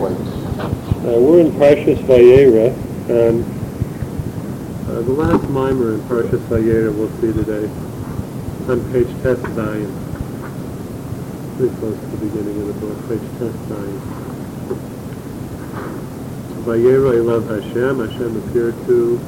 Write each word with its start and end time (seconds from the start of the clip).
Uh, 0.00 1.20
we're 1.20 1.40
in 1.40 1.52
Parshas 1.52 1.98
Vayera, 2.04 2.72
and 3.10 3.44
uh, 4.88 5.02
the 5.02 5.12
last 5.12 5.46
mimer 5.50 5.92
in 5.94 6.00
Parshas 6.08 6.40
Vayera 6.48 6.90
we'll 6.94 7.10
see 7.20 7.32
today 7.34 7.68
on 8.70 8.80
page 8.92 9.08
Tes 9.22 9.36
Zayin. 9.52 9.92
Pretty 11.58 11.76
close 11.76 12.00
to 12.00 12.06
the 12.16 12.26
beginning 12.26 12.62
of 12.62 12.66
the 12.68 12.72
book, 12.80 12.96
page 13.10 13.20
Tes 13.38 13.52
Zayin. 13.68 14.00
Vayera 16.64 17.12
Elav 17.20 17.44
Hashem, 17.50 17.98
Hashem 18.00 18.48
appeared 18.48 18.74
to 18.86 19.20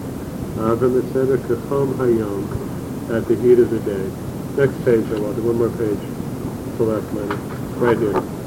Avram, 0.56 1.04
etc., 1.04 1.36
Kachom 1.36 1.92
Hayom, 1.96 3.12
at 3.14 3.28
the 3.28 3.36
heat 3.36 3.58
of 3.58 3.68
the 3.68 3.80
day. 3.80 4.10
Next 4.56 4.82
page, 4.86 5.04
I 5.12 5.20
want 5.20 5.36
one 5.42 5.58
more 5.58 5.68
page. 5.68 6.00
The 6.78 6.84
last 6.84 7.12
mimer. 7.12 7.36
Right 7.76 7.98
here. 7.98 8.41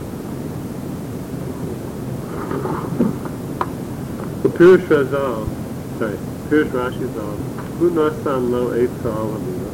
The 4.56 4.64
Pirush 4.64 4.88
Razal, 4.88 6.00
sorry, 6.00 6.16
Pirush 6.48 6.70
Rashi 6.70 7.14
Zal, 7.14 7.36
Hu 7.76 7.92
Nasan 7.92 8.52
Lo 8.52 8.70
Eitza 8.70 9.14
Alamina. 9.14 9.70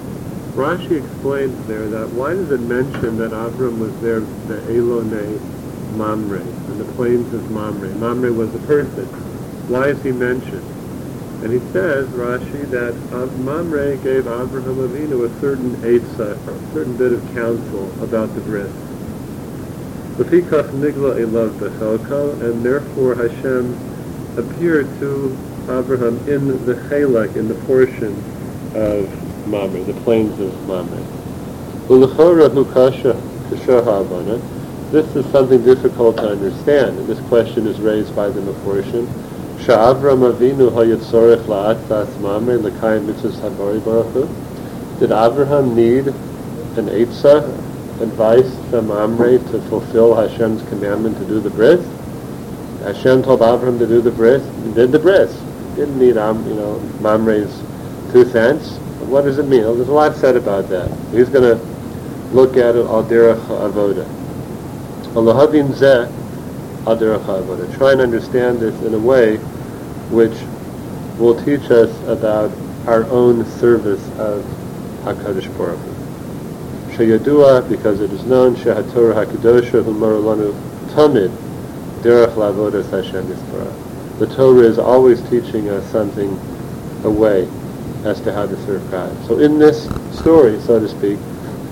Rashi 0.56 1.06
explains 1.06 1.68
there 1.68 1.88
that 1.90 2.10
why 2.14 2.34
does 2.34 2.50
it 2.50 2.62
mention 2.62 3.18
that 3.18 3.30
Avram 3.30 3.78
was 3.78 3.94
there, 4.02 4.22
the 4.22 4.58
Elone 4.74 5.40
Mamre, 5.96 6.40
and 6.40 6.80
the 6.80 6.92
plains 6.94 7.32
of 7.32 7.52
Mamre. 7.52 7.90
Mamre 7.90 8.34
was 8.34 8.56
a 8.56 8.58
person. 8.66 9.06
Why 9.70 9.90
is 9.90 10.02
he 10.02 10.12
mentioned? 10.12 10.66
And 11.44 11.54
he 11.54 11.60
says, 11.72 12.08
Rashi, 12.08 12.68
that 12.72 12.96
Mamre 13.38 13.98
gave 13.98 14.26
Abraham 14.26 14.78
Avinu 14.78 15.30
a 15.30 15.40
certain 15.40 15.76
Eitzah, 15.84 16.36
a 16.48 16.74
certain 16.74 16.98
bit 16.98 17.14
of 17.14 17.22
counsel 17.36 17.92
about 18.04 18.34
the 18.34 18.42
bris. 18.42 18.72
Lefikach 20.18 20.72
nigla 20.72 21.24
elav 21.24 21.52
bechelko, 21.60 22.42
and 22.42 22.66
therefore 22.66 23.14
Hashem 23.14 23.91
appeared 24.38 24.88
to 25.00 25.38
Abraham 25.64 26.18
in 26.28 26.48
the 26.66 26.76
chelak, 26.90 27.36
in 27.36 27.48
the 27.48 27.56
portion 27.66 28.14
of 28.76 29.48
Mamre, 29.48 29.84
the 29.84 29.94
plains 30.02 30.40
of 30.40 30.68
Mamre. 30.68 31.02
This 34.92 35.16
is 35.16 35.26
something 35.32 35.64
difficult 35.64 36.18
to 36.18 36.30
understand, 36.30 36.98
and 36.98 37.08
this 37.08 37.20
question 37.28 37.68
is 37.68 37.80
raised 37.80 38.16
by 38.16 38.30
the 38.30 38.42
Mephorshim. 38.42 39.08
Sha'avram 39.60 40.32
Avinu 40.32 40.72
hayatzorech 40.72 41.46
la'atzas 41.46 42.20
Mamre 42.20 42.58
l'kayim 42.58 43.06
mitzvahs 43.06 43.40
habari 43.40 43.80
baruch 43.84 44.30
Did 45.00 45.12
Abraham 45.12 45.76
need 45.76 46.08
an 46.08 46.88
Eitzah, 46.88 47.44
advice 48.02 48.58
from 48.70 48.88
Mamre 48.88 49.38
to 49.38 49.62
fulfill 49.70 50.16
Hashem's 50.16 50.68
commandment 50.70 51.18
to 51.20 51.26
do 51.26 51.40
the 51.40 51.50
bris? 51.50 51.86
Hashem 52.84 53.22
told 53.24 53.42
Abraham 53.42 53.78
to 53.80 53.86
do 53.86 54.02
the 54.02 54.12
bris. 54.12 54.42
Did 54.74 54.92
the 54.92 55.00
bris. 55.00 55.32
Didn't 55.76 56.00
need 56.00 56.18
um, 56.18 56.46
you 56.48 56.56
know 56.56 56.80
Mamre's 57.00 57.62
two 58.12 58.26
cents. 58.26 58.78
What 59.08 59.24
does 59.24 59.38
it 59.38 59.48
mean? 59.48 59.62
There's 59.62 59.88
a 59.88 59.94
lot 59.94 60.16
said 60.16 60.36
about 60.36 60.68
that. 60.70 60.90
He's 61.12 61.30
going 61.30 61.58
to 61.58 61.64
look 62.34 62.58
at 62.58 62.76
it 62.76 62.86
al 62.86 63.04
derech 63.04 63.40
avoda. 63.48 64.06
Alahavin 65.14 65.70
zeh 65.74 66.08
al 66.88 66.98
derech 66.98 67.24
avoda. 67.26 67.78
Try 67.78 67.92
and 67.92 68.02
understand 68.02 68.60
this 68.60 68.80
in 68.84 68.94
a 68.94 69.00
way 69.00 69.38
which 70.10 70.38
will 71.20 71.42
teach 71.44 71.70
us 71.70 71.92
about 72.08 72.52
our 72.88 73.04
own 73.12 73.46
service 73.46 74.04
of 74.18 74.44
Hakadosh 75.04 75.56
Baruch 75.56 75.78
Hu. 75.80 76.98
Sheyadua, 76.98 77.70
because 77.70 78.02
it 78.02 78.12
is 78.12 78.24
known, 78.26 78.56
Shehatorah 78.56 79.26
Hakadosha 79.26 79.84
Humarulanu 79.84 80.52
Tamid 80.90 81.32
Derech 82.02 82.34
Lavodas 82.34 82.90
Hashem. 82.90 83.28
The 84.20 84.28
Torah 84.36 84.62
is 84.62 84.78
always 84.80 85.22
teaching 85.30 85.70
us 85.70 85.86
something, 85.92 86.30
a 87.04 87.10
way, 87.10 87.48
as 88.04 88.20
to 88.22 88.34
how 88.34 88.46
to 88.48 88.66
serve 88.66 88.90
God. 88.92 89.16
So 89.28 89.40
in 89.40 89.60
this 89.60 89.86
story, 90.12 90.60
so 90.62 90.80
to 90.80 90.88
speak, 90.88 91.20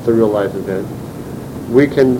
the 0.05 0.13
real 0.13 0.29
life 0.29 0.53
event, 0.55 0.87
we 1.69 1.87
can 1.87 2.19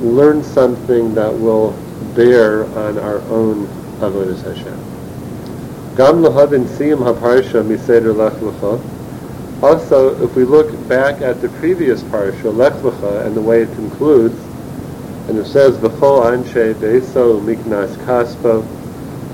learn 0.00 0.42
something 0.42 1.14
that 1.14 1.32
will 1.32 1.72
bear 2.14 2.64
on 2.78 2.98
our 2.98 3.20
own 3.28 3.66
Avodas 4.00 4.42
Hashem. 4.42 4.78
Also, 9.60 10.22
if 10.22 10.36
we 10.36 10.44
look 10.44 10.88
back 10.88 11.20
at 11.20 11.40
the 11.40 11.48
previous 11.58 12.02
parsha, 12.02 12.54
Lech 12.54 12.74
Lecha, 12.74 13.26
and 13.26 13.36
the 13.36 13.42
way 13.42 13.62
it 13.62 13.74
concludes, 13.74 14.36
and 15.28 15.36
it 15.36 15.46
says, 15.46 15.76
V'chol 15.76 16.24
anshe 16.24 16.74
beso 16.74 17.38
miknas 17.42 17.94
kaspo. 18.06 18.62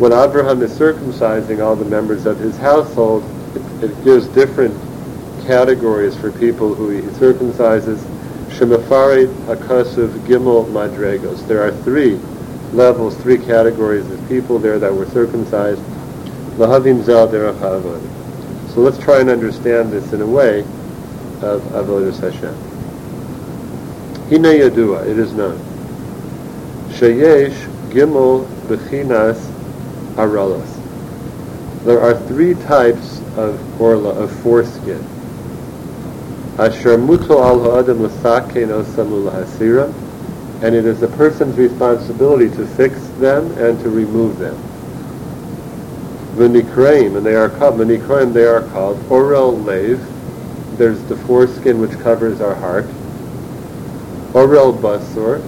When 0.00 0.12
Abraham 0.12 0.60
is 0.62 0.76
circumcising 0.76 1.64
all 1.64 1.76
the 1.76 1.84
members 1.84 2.26
of 2.26 2.40
his 2.40 2.56
household, 2.58 3.22
it, 3.54 3.90
it 3.90 4.04
gives 4.04 4.26
different 4.28 4.74
categories 5.46 6.16
for 6.16 6.32
people 6.32 6.74
who 6.74 6.88
he 6.88 7.02
circumcises. 7.02 8.02
Shemafarit 8.48 9.32
Hakasuv 9.46 10.08
Gimel 10.26 10.66
Madregos. 10.66 11.46
There 11.46 11.62
are 11.62 11.70
three 11.82 12.16
levels, 12.72 13.16
three 13.18 13.38
categories 13.38 14.10
of 14.10 14.28
people 14.28 14.58
there 14.58 14.80
that 14.80 14.92
were 14.92 15.06
circumcised. 15.06 15.80
Lahavim 16.58 17.04
Zal 17.04 17.28
So 18.68 18.80
let's 18.80 18.98
try 18.98 19.20
and 19.20 19.30
understand 19.30 19.92
this 19.92 20.12
in 20.12 20.20
a 20.20 20.26
way 20.26 20.60
of 21.40 21.62
Avodah 21.70 22.18
Hashem. 22.18 22.54
Hine 24.28 24.58
Yadua, 24.58 25.06
it 25.06 25.18
is 25.18 25.32
known. 25.34 25.73
Sheyesh 26.94 27.58
Gimel 27.90 28.46
Bechinas 28.68 29.50
Aralas. 30.14 30.70
There 31.84 32.00
are 32.00 32.14
three 32.28 32.54
types 32.54 33.20
of 33.36 33.80
orla, 33.80 34.10
of 34.10 34.30
foreskin. 34.42 35.02
Asher 36.56 36.96
muto 36.96 37.42
al 37.42 37.58
ha'adam 37.64 38.00
l'sakein 38.00 38.68
osamu 38.68 39.28
hasira, 39.28 39.92
and 40.62 40.72
it 40.76 40.86
is 40.86 41.02
a 41.02 41.08
person's 41.08 41.58
responsibility 41.58 42.48
to 42.54 42.64
fix 42.64 43.04
them 43.18 43.50
and 43.58 43.76
to 43.80 43.90
remove 43.90 44.38
them. 44.38 44.54
V'nikreim, 46.36 47.16
and 47.16 47.26
they 47.26 47.34
are 47.34 47.48
called, 47.48 47.74
v'nikreim, 47.80 48.32
they 48.32 48.44
are 48.44 48.62
called 48.68 48.98
orel 49.10 49.60
lev, 49.64 49.98
there's 50.78 51.02
the 51.08 51.16
foreskin 51.16 51.80
which 51.80 51.98
covers 52.02 52.40
our 52.40 52.54
heart, 52.54 52.86
orel 54.32 54.72
basur, 54.72 55.42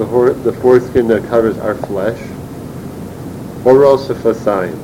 the, 0.00 0.06
hor- 0.06 0.32
the 0.32 0.52
foreskin 0.54 1.06
that 1.08 1.22
covers 1.28 1.58
our 1.58 1.74
flesh, 1.74 2.18
sefasayim, 3.62 4.78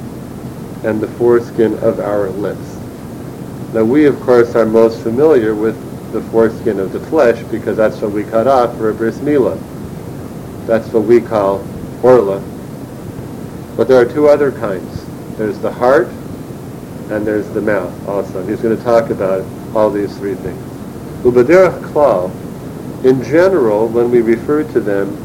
and 0.84 1.00
the 1.00 1.08
foreskin 1.08 1.72
of 1.78 2.00
our 2.00 2.28
lips. 2.28 2.76
Now 3.72 3.82
we, 3.82 4.04
of 4.04 4.20
course, 4.20 4.54
are 4.54 4.66
most 4.66 5.02
familiar 5.02 5.54
with 5.54 5.74
the 6.12 6.20
foreskin 6.30 6.78
of 6.78 6.92
the 6.92 7.00
flesh 7.00 7.42
because 7.44 7.78
that's 7.78 8.02
what 8.02 8.12
we 8.12 8.24
cut 8.24 8.46
off 8.46 8.76
for 8.76 8.90
a 8.90 8.94
bris 8.94 9.16
milah. 9.20 9.58
That's 10.66 10.86
what 10.88 11.04
we 11.04 11.22
call 11.22 11.66
orla. 12.02 12.40
But 13.74 13.88
there 13.88 13.98
are 13.98 14.04
two 14.04 14.28
other 14.28 14.52
kinds. 14.52 15.06
There's 15.38 15.58
the 15.60 15.72
heart, 15.72 16.08
and 17.08 17.26
there's 17.26 17.48
the 17.54 17.62
mouth 17.62 18.06
also. 18.06 18.46
He's 18.46 18.60
going 18.60 18.76
to 18.76 18.84
talk 18.84 19.08
about 19.08 19.46
all 19.74 19.90
these 19.90 20.14
three 20.18 20.34
things. 20.34 20.62
Ubaderach 21.22 21.80
klal, 21.90 22.30
in 23.06 23.22
general, 23.22 23.86
when 23.86 24.10
we 24.10 24.20
refer 24.20 24.64
to 24.64 24.80
them, 24.80 25.16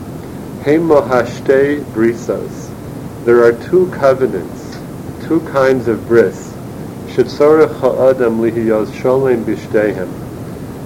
Hemohashte 0.61 1.83
brisos, 1.85 2.69
there 3.25 3.43
are 3.43 3.53
two 3.53 3.89
covenants, 3.91 4.77
two 5.25 5.39
kinds 5.49 5.87
of 5.87 6.07
bris. 6.07 6.53
Shetzorech 7.07 7.79
ha'adam 7.79 8.39
lihiyos 8.39 8.87
sholem 8.91 9.43
b'shtehem, 9.43 10.07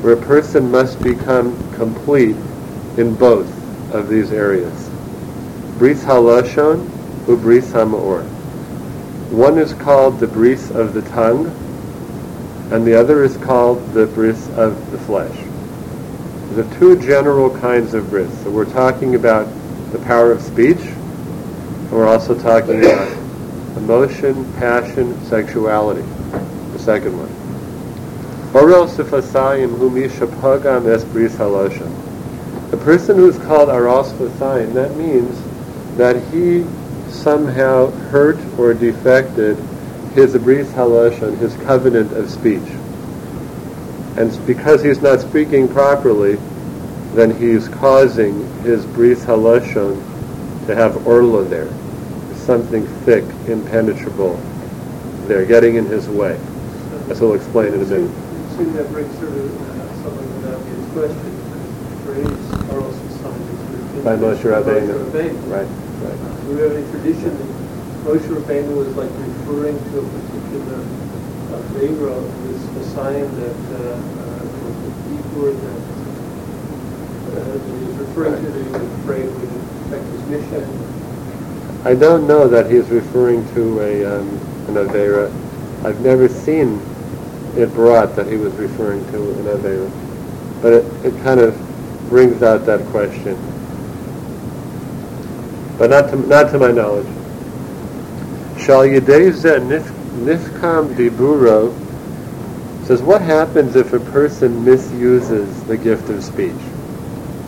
where 0.02 0.14
a 0.14 0.22
person 0.22 0.72
must 0.72 1.02
become 1.04 1.58
complete 1.74 2.38
in 2.98 3.14
both 3.16 3.52
of 3.94 4.08
these 4.08 4.32
areas. 4.32 4.90
Bris 5.78 6.02
halashon 6.06 6.88
ubris 7.28 7.74
hamaor. 7.74 8.24
One 9.32 9.58
is 9.58 9.74
called 9.74 10.22
the 10.22 10.28
bris 10.28 10.72
of 10.72 10.94
the 10.94 11.02
tongue, 11.02 11.48
and 12.72 12.88
the 12.88 12.98
other 12.98 13.26
is 13.26 13.36
called 13.36 13.86
the 13.94 14.06
bris 14.06 14.48
of 14.52 14.92
the 14.92 14.98
flesh 15.00 15.38
the 16.56 16.64
two 16.76 16.96
general 17.02 17.50
kinds 17.60 17.94
of 17.94 18.10
bris. 18.10 18.32
So 18.44 18.50
we're 18.50 18.72
talking 18.72 19.16
about 19.16 19.46
the 19.92 20.00
power 20.00 20.32
of 20.32 20.42
speech, 20.42 20.80
and 20.80 21.92
we're 21.92 22.08
also 22.08 22.34
talking 22.34 22.80
about 22.80 23.12
emotion, 23.76 24.50
passion, 24.54 25.22
sexuality. 25.26 26.04
The 26.72 26.80
second 26.80 27.18
one. 27.18 27.28
Orel 28.54 28.88
sifasayim 28.88 29.76
humisha 29.76 30.28
pagam 30.40 30.88
es 30.88 31.04
bris 31.04 31.36
halosha. 31.36 31.92
The 32.72 32.78
person 32.78 33.18
who's 33.18 33.38
called 33.38 33.68
aral 33.68 34.06
sifasayim, 34.06 34.74
that 34.76 34.96
means 34.96 35.38
that 35.98 36.16
he 36.32 36.64
somehow 37.12 37.92
hurt 38.10 38.40
or 38.58 38.74
defected 38.74 39.58
his 40.14 40.38
bris 40.38 40.72
halosha, 40.72 41.38
his 41.38 41.54
covenant 41.58 42.14
of 42.14 42.30
speech. 42.30 42.64
And 44.18 44.46
because 44.48 44.82
he's 44.82 45.02
not 45.02 45.20
speaking 45.20 45.68
properly, 45.68 46.38
then 47.14 47.36
he's 47.36 47.68
causing 47.68 48.48
his 48.62 48.86
bris 48.86 49.24
halashon 49.26 49.96
to 50.68 50.76
have 50.76 51.06
orla 51.06 51.44
there, 51.44 51.68
something 52.36 52.86
thick, 53.04 53.24
impenetrable 53.48 54.36
there, 55.28 55.46
getting 55.46 55.76
in 55.76 55.86
his 55.86 56.08
way. 56.08 56.40
As 57.10 57.22
we'll 57.22 57.34
explain 57.34 57.74
in 57.74 57.82
a 57.82 57.86
minute. 57.86 58.12
See 58.58 58.64
that 58.64 58.90
brings 58.92 59.14
sort 59.20 59.32
of 59.32 59.62
uh, 59.62 60.04
something 60.04 60.36
without 60.42 60.62
his 60.64 60.86
question. 60.96 61.32
The 61.90 61.98
phrase 62.08 62.70
Carlos 62.70 62.98
By 64.04 64.16
Moshe 64.16 64.42
Rabbeinu. 64.48 64.96
Right, 65.52 65.68
Uh, 65.68 66.08
right. 66.08 66.42
Do 66.48 66.56
we 66.56 66.62
have 66.62 66.72
any 66.72 66.90
tradition 66.92 67.38
that 67.38 67.50
Moshe 68.06 68.28
Rabbeinu 68.32 68.76
was 68.76 68.96
like 68.96 69.10
referring 69.12 69.78
to 69.78 70.00
a 70.00 70.04
particular 70.04 71.05
uh, 71.52 71.58
Avera 71.58 72.16
was 72.48 72.62
a 72.78 72.84
sign 72.94 73.28
that 73.40 73.62
uh, 73.74 73.96
uh, 73.96 74.46
was 74.64 74.78
a 74.78 74.96
that 75.62 75.84
uh, 77.32 77.60
was 77.60 77.96
referring 77.98 78.44
to 78.44 78.52
that 78.52 78.66
he 78.66 78.72
was 78.72 79.00
afraid 79.00 79.26
would 79.26 79.50
affect 79.86 80.06
his 80.06 80.24
mission? 80.28 80.64
I 81.86 81.94
don't 81.94 82.28
know 82.28 82.48
that 82.48 82.70
he's 82.72 82.90
referring 82.90 83.48
to 83.54 83.80
a 83.82 84.20
um, 84.20 84.28
an 84.68 84.76
Avera. 84.76 85.32
I've 85.86 86.02
never 86.02 86.28
seen 86.28 86.82
it 87.56 87.72
brought 87.74 88.16
that 88.16 88.28
he 88.28 88.38
was 88.38 88.54
referring 88.54 89.06
to 89.12 89.32
an 89.40 89.46
Avera. 89.46 89.92
But 90.62 90.74
it, 90.74 91.06
it 91.06 91.24
kind 91.24 91.40
of 91.40 91.56
brings 92.10 92.42
out 92.44 92.66
that 92.66 92.86
question. 92.88 93.36
But 95.78 95.90
not 95.90 96.10
to, 96.10 96.16
not 96.28 96.52
to 96.52 96.60
my 96.60 96.72
knowledge. 96.72 97.08
Shall 98.58 98.84
Yedeza 98.84 99.60
Nifkam 100.16 100.96
Diburo 100.96 101.76
says, 102.86 103.02
what 103.02 103.22
happens 103.22 103.76
if 103.76 103.94
a 103.94 104.00
person 104.00 104.64
misuses 104.64 105.64
the 105.66 105.76
gift 105.76 106.10
of 106.10 106.24
speech? 106.24 106.54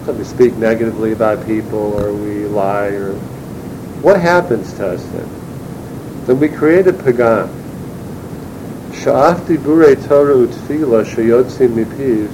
So 0.06 0.14
we 0.14 0.24
speak 0.24 0.56
negatively 0.58 1.12
about 1.14 1.46
people 1.46 2.00
or 2.00 2.14
we 2.14 2.46
lie 2.46 2.88
or 2.88 3.14
what 4.02 4.20
happens 4.20 4.74
to 4.74 4.88
us 4.90 5.04
then? 5.08 6.26
Then 6.26 6.40
we 6.40 6.50
create 6.50 6.88
a 6.88 6.94
pagam. 6.94 7.48
Sha'af 8.92 9.40
dibure 9.48 9.96
Torah 10.08 10.36
utfila 10.36 11.06
shayotzim 11.06 11.70
mipiv 11.74 12.30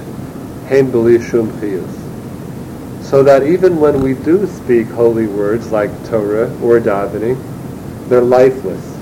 hein 0.68 0.92
b'li 0.92 1.22
shum 1.30 1.52
chiyus. 1.60 3.04
So 3.04 3.22
that 3.24 3.44
even 3.44 3.80
when 3.80 4.02
we 4.02 4.14
do 4.14 4.48
speak 4.48 4.88
holy 4.88 5.28
words 5.28 5.72
like 5.72 5.92
Torah 6.10 6.52
or 6.62 6.80
davening, 6.80 7.38
they're 8.10 8.22
lifeless. 8.22 8.93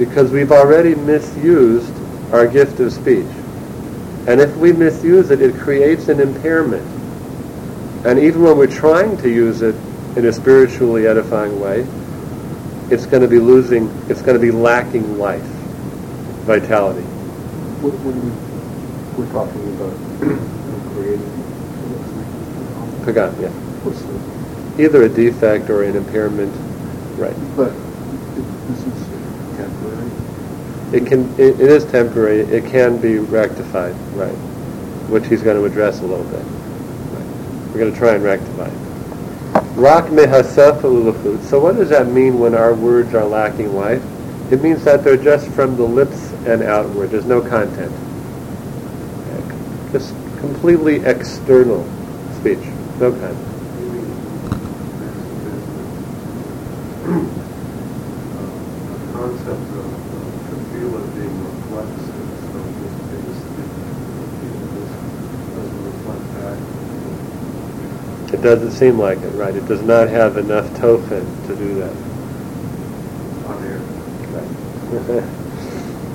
Because 0.00 0.32
we've 0.32 0.50
already 0.52 0.96
misused 0.96 1.94
our 2.32 2.48
gift 2.48 2.80
of 2.80 2.92
speech. 2.92 3.26
And 4.26 4.40
if 4.40 4.56
we 4.56 4.72
misuse 4.72 5.30
it, 5.30 5.42
it 5.42 5.54
creates 5.56 6.08
an 6.08 6.20
impairment. 6.20 6.86
And 8.06 8.18
even 8.18 8.42
when 8.42 8.56
we're 8.56 8.66
trying 8.74 9.18
to 9.18 9.28
use 9.30 9.62
it 9.62 9.76
in 10.16 10.26
a 10.26 10.32
spiritually 10.32 11.06
edifying 11.06 11.60
way, 11.60 11.86
it's 12.90 13.06
going 13.06 13.22
to 13.22 13.28
be 13.28 13.38
losing, 13.38 13.88
it's 14.08 14.22
going 14.22 14.34
to 14.36 14.40
be 14.40 14.50
lacking 14.50 15.18
life, 15.18 15.44
vitality. 16.46 17.02
When 17.82 17.92
when 18.04 18.16
we, 18.24 18.30
we're 19.24 19.32
talking 19.32 19.62
about 19.76 19.94
creating, 20.94 21.30
Pagam, 23.04 23.32
yeah. 23.40 23.52
Either 24.78 25.02
a 25.02 25.08
defect 25.10 25.70
or 25.70 25.82
an 25.84 25.96
impairment, 25.96 26.52
right. 27.18 27.36
but 27.56 27.68
it- 27.72 28.68
this 28.68 28.80
is 28.86 29.08
temporary. 29.56 30.10
It 30.92 31.06
can, 31.06 31.32
it, 31.38 31.60
it 31.60 31.70
is 31.70 31.84
temporary, 31.84 32.40
it 32.40 32.66
can 32.66 33.00
be 33.00 33.18
rectified, 33.18 33.94
right, 34.14 34.34
which 35.08 35.26
he's 35.26 35.42
going 35.42 35.56
to 35.56 35.64
address 35.64 36.00
a 36.00 36.06
little 36.06 36.24
bit. 36.24 36.42
Right. 36.42 37.68
We're 37.68 37.78
going 37.78 37.92
to 37.92 37.98
try 37.98 38.14
and 38.14 38.24
rectify 38.24 38.66
it. 38.66 38.90
Rak 39.76 40.06
mehasef. 40.06 40.82
So 41.44 41.60
what 41.60 41.76
does 41.76 41.88
that 41.90 42.08
mean 42.08 42.38
when 42.38 42.54
our 42.54 42.74
words 42.74 43.14
are 43.14 43.24
lacking 43.24 43.74
life? 43.74 44.02
It 44.52 44.62
means 44.62 44.84
that 44.84 45.04
they're 45.04 45.16
just 45.16 45.48
from 45.52 45.76
the 45.76 45.84
lips 45.84 46.32
and 46.44 46.62
outward. 46.62 47.10
There's 47.10 47.24
no 47.24 47.40
content. 47.40 47.92
Just 49.92 50.14
completely 50.38 50.96
external 51.04 51.84
speech. 52.38 52.58
No 52.98 53.12
content. 53.12 53.46
concept 59.12 59.68
of 59.76 59.86
tefillah 60.48 61.04
being 61.14 61.36
reflexive, 61.44 62.28
so 62.40 62.58
this 63.10 63.26
is 63.28 63.40
doesn't 65.54 65.82
reflect 65.84 66.26
back 66.34 66.58
It 68.32 68.42
doesn't 68.42 68.70
seem 68.72 68.98
like 68.98 69.18
it, 69.18 69.30
right? 69.30 69.54
It 69.54 69.66
does 69.66 69.82
not 69.82 70.08
have 70.08 70.36
enough 70.36 70.66
tochen 70.78 71.46
to 71.46 71.56
do 71.56 71.74
that. 71.80 71.92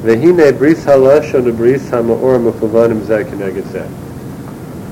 Vehine 0.05 0.57
bris 0.57 0.85
halashon 0.85 1.55
bris 1.57 1.89
hamaor 1.89 2.39
mufavanim. 2.51 3.05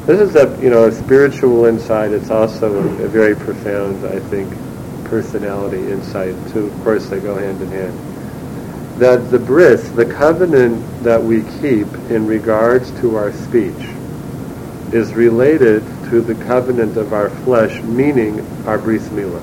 This 0.06 0.20
is 0.20 0.36
a 0.36 0.60
you 0.62 0.70
know 0.70 0.86
a 0.88 0.92
spiritual 0.92 1.66
insight. 1.66 2.12
It's 2.12 2.30
also 2.30 2.74
a, 2.74 3.04
a 3.04 3.08
very 3.08 3.36
profound, 3.36 4.06
I 4.06 4.20
think, 4.20 4.54
personality 5.06 5.92
insight 5.92 6.36
too. 6.52 6.66
Of 6.66 6.84
course, 6.84 7.08
they 7.08 7.20
go 7.20 7.38
hand 7.38 7.62
in 7.62 7.70
hand. 7.70 9.00
That 9.00 9.32
the 9.32 9.40
bris, 9.40 9.88
the 9.92 10.06
covenant 10.06 11.04
that 11.04 11.24
we 11.24 11.44
keep 11.62 11.88
in 12.10 12.28
regards 12.28 12.92
to 13.00 13.16
our 13.16 13.32
speech, 13.32 13.88
is 14.94 15.14
related 15.14 15.84
to 16.14 16.22
the 16.22 16.36
covenant 16.46 16.96
of 16.96 17.12
our 17.12 17.32
flesh, 17.32 17.82
meaning 17.82 18.40
our 18.68 18.78
bris 18.78 19.02
milah. 19.08 19.42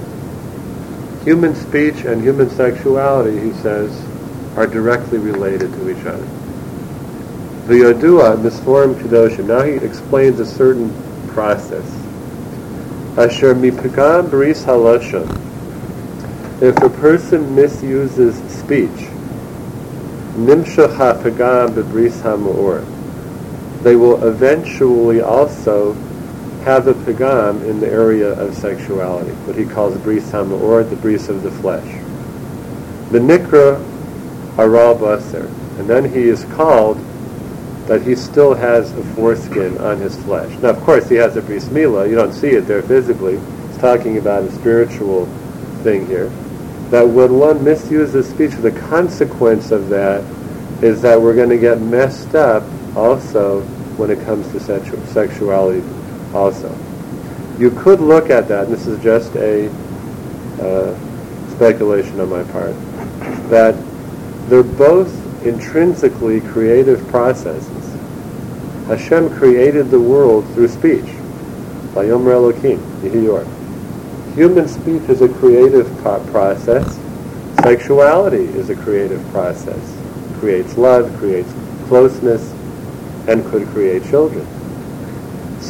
Human 1.25 1.53
speech 1.57 2.05
and 2.05 2.23
human 2.23 2.49
sexuality, 2.49 3.41
he 3.41 3.53
says, 3.55 3.91
are 4.57 4.69
directly 4.69 5.19
related 5.19 5.73
to 5.73 5.91
each 5.91 6.07
other. 6.07 6.25
The 7.67 7.75
Yodua, 7.75 8.37
Misforim 8.37 8.95
Kedoshim, 8.95 9.47
now 9.47 9.63
he 9.63 9.85
explains 9.85 10.39
a 10.39 10.47
certain 10.47 10.95
process. 11.27 11.85
Asher 13.19 13.53
mipagam 13.57 14.31
bris 14.31 14.65
halashon. 14.65 15.29
If 16.63 16.77
a 16.77 16.91
person 17.01 17.53
misuses 17.57 18.37
speech, 18.49 19.09
nimshach 20.37 20.97
hapagam 20.97 21.71
bebris 21.75 22.23
hamuor. 22.23 22.87
They 23.83 23.97
will 23.97 24.25
eventually 24.25 25.21
also 25.21 25.97
have 26.62 26.87
a 26.87 26.95
pagam 26.95 27.65
in 27.65 27.81
the 27.81 27.89
area 27.89 28.33
of 28.39 28.55
sexuality, 28.55 29.31
what 29.47 29.57
he 29.57 29.65
calls 29.65 29.97
bris 29.99 30.31
hamuor, 30.31 30.89
the 30.89 30.97
bris 30.97 31.29
of 31.29 31.43
the 31.43 31.50
flesh. 31.50 31.87
The 33.11 33.19
nikra 33.19 33.79
aral 34.59 34.95
baser, 34.95 35.47
and 35.79 35.88
then 35.88 36.05
he 36.12 36.25
is 36.25 36.45
called 36.45 36.99
that 37.87 38.02
he 38.02 38.14
still 38.14 38.55
has 38.55 38.93
a 38.93 39.02
foreskin 39.14 39.79
on 39.79 39.99
his 39.99 40.17
flesh. 40.23 40.57
Now, 40.61 40.71
of 40.71 40.81
course, 40.81 41.09
he 41.09 41.17
has 41.17 41.37
a 41.37 41.43
bris. 41.43 41.69
You 41.71 42.14
don't 42.14 42.33
see 42.33 42.50
it 42.50 42.62
there 42.62 42.83
physically. 42.83 43.35
It's 43.69 43.79
talking 43.79 44.19
about 44.19 44.45
a 44.45 44.52
spiritual 44.52 45.26
thing 45.83 46.07
here. 46.07 46.29
That 46.90 47.09
when 47.09 47.38
one 47.38 47.64
misuses 47.64 48.29
speech, 48.29 48.52
the 48.52 48.73
consequence 48.73 49.71
of 49.71 49.88
that 49.88 50.23
is 50.85 51.00
that 51.02 51.21
we're 51.21 51.35
going 51.35 51.50
to 51.50 51.59
get 51.59 51.81
messed 51.81 52.35
up 52.35 52.64
also 52.95 53.62
when 53.97 54.11
it 54.11 54.23
comes 54.25 54.47
to 54.52 54.59
sexu- 54.59 55.05
sexuality 55.07 55.81
also. 56.35 56.77
You 57.59 57.71
could 57.71 58.01
look 58.01 58.31
at 58.31 58.49
that, 58.49 58.65
and 58.65 58.75
this 58.75 58.87
is 58.87 59.03
just 59.03 59.35
a 59.37 59.69
uh, 60.61 60.95
speculation 61.51 62.21
on 62.21 62.31
my 62.31 62.43
part, 62.45 62.75
that 63.51 63.75
they're 64.49 64.63
both 64.63 65.15
intrinsically 65.45 66.41
creative 66.41 67.07
processes. 67.09 67.97
Hashem 68.87 69.31
created 69.37 69.91
the 69.91 70.01
world 70.01 70.47
through 70.55 70.69
speech. 70.69 71.05
Vayomer 71.95 72.33
Elohim, 72.33 72.79
Yehi 73.03 73.25
Yor. 73.25 73.45
Human 74.35 74.69
speech 74.69 75.03
is 75.09 75.23
a 75.23 75.29
creative 75.29 75.87
process. 75.99 76.99
Sexuality 77.63 78.45
is 78.45 78.71
a 78.71 78.77
creative 78.77 79.25
process. 79.33 79.97
Creates 80.39 80.79
love, 80.79 81.15
creates 81.19 81.53
closeness, 81.89 82.53
and 83.29 83.45
could 83.51 83.67
create 83.69 84.05
children. 84.05 84.47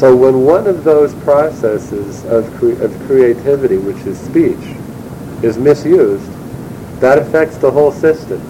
So 0.01 0.17
when 0.17 0.47
one 0.47 0.67
of 0.67 0.83
those 0.83 1.15
processes 1.17 2.25
of, 2.25 2.51
cre- 2.55 2.83
of 2.83 2.91
creativity, 3.01 3.77
which 3.77 3.99
is 4.07 4.19
speech, 4.19 4.57
is 5.45 5.59
misused, 5.59 6.27
that 7.01 7.19
affects 7.19 7.59
the 7.59 7.71
whole 7.71 7.93
system. 7.93 8.41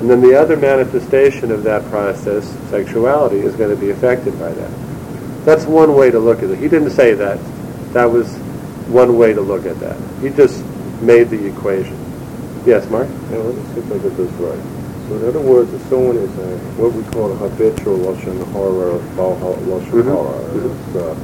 And 0.00 0.10
then 0.10 0.20
the 0.20 0.34
other 0.34 0.56
manifestation 0.56 1.52
of 1.52 1.62
that 1.62 1.84
process, 1.84 2.44
sexuality, 2.68 3.36
is 3.36 3.54
going 3.54 3.70
to 3.70 3.80
be 3.80 3.90
affected 3.90 4.36
by 4.40 4.50
that. 4.50 4.70
That's 5.44 5.66
one 5.66 5.94
way 5.94 6.10
to 6.10 6.18
look 6.18 6.38
at 6.38 6.50
it. 6.50 6.58
He 6.58 6.66
didn't 6.66 6.90
say 6.90 7.14
that. 7.14 7.38
That 7.92 8.06
was 8.06 8.26
one 8.88 9.16
way 9.16 9.34
to 9.34 9.40
look 9.40 9.66
at 9.66 9.78
that. 9.78 9.96
He 10.20 10.30
just 10.30 10.64
made 11.00 11.30
the 11.30 11.46
equation. 11.46 11.96
Yes, 12.66 12.90
Mark? 12.90 13.08
Now, 13.30 13.38
let 13.38 13.54
me 13.54 13.62
see 13.72 13.78
if 13.78 13.92
I 13.92 13.98
get 13.98 14.16
this 14.16 14.32
right. 14.32 14.75
So 15.08 15.14
in 15.14 15.24
other 15.28 15.40
words, 15.40 15.72
if 15.72 15.82
someone 15.88 16.16
is 16.16 16.30
a, 16.38 16.48
what 16.82 16.92
we 16.92 17.02
call 17.14 17.30
a 17.30 17.36
habitual 17.36 17.96
Hara, 18.02 18.98
Baal 19.16 19.36
Lashon 19.70 20.02
Mhm. 20.02 20.10
Hara, 20.10 20.34
Mhm. 20.50 20.66
it's, 20.66 20.96
uh, 20.96 21.14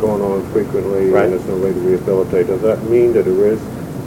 going 0.00 0.22
on 0.22 0.42
frequently 0.52 1.10
Right. 1.10 1.24
and 1.24 1.32
there's 1.32 1.46
no 1.46 1.56
way 1.56 1.72
to 1.72 1.80
rehabilitate, 1.80 2.46
does 2.48 2.60
that 2.62 2.88
mean 2.90 3.12
that 3.14 3.24
there 3.24 3.46
is 3.52 3.58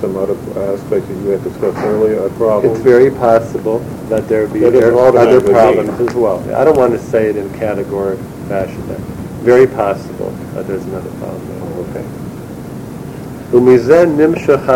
some 0.02 0.18
other 0.18 0.36
aspects 0.74 1.08
that 1.08 1.16
you 1.24 1.30
had 1.32 1.44
discussed 1.44 1.78
earlier, 1.86 2.26
a 2.26 2.30
problem? 2.32 2.72
It's 2.74 2.82
very 2.82 3.10
possible 3.10 3.82
that 4.10 4.28
there 4.28 4.48
be 4.48 4.60
That 4.60 4.74
there 4.74 4.94
other 4.98 5.40
problems 5.42 6.00
need. 6.00 6.10
as 6.10 6.16
well. 6.16 6.42
I 6.56 6.64
don't 6.66 6.78
want 6.78 6.94
to 6.94 7.00
say 7.00 7.30
it 7.30 7.38
in 7.38 7.48
categoric 7.50 8.18
fashion. 8.50 8.84
But 8.88 8.98
very 9.44 9.68
possible 9.68 10.32
that 10.56 10.68
there's 10.68 10.84
another 10.84 11.12
problem. 11.20 11.42
Okay. 11.90 12.06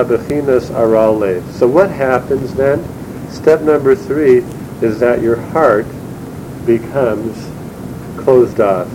Bechinas 0.04 0.70
aral 0.78 1.18
lev. 1.18 1.44
So 1.58 1.68
what 1.68 1.90
happens 1.90 2.54
then? 2.54 2.84
Step 3.30 3.62
number 3.62 3.96
three 3.96 4.38
is 4.82 5.00
that 5.00 5.22
your 5.22 5.36
heart 5.36 5.86
becomes 6.66 7.36
closed 8.24 8.60
off, 8.60 8.88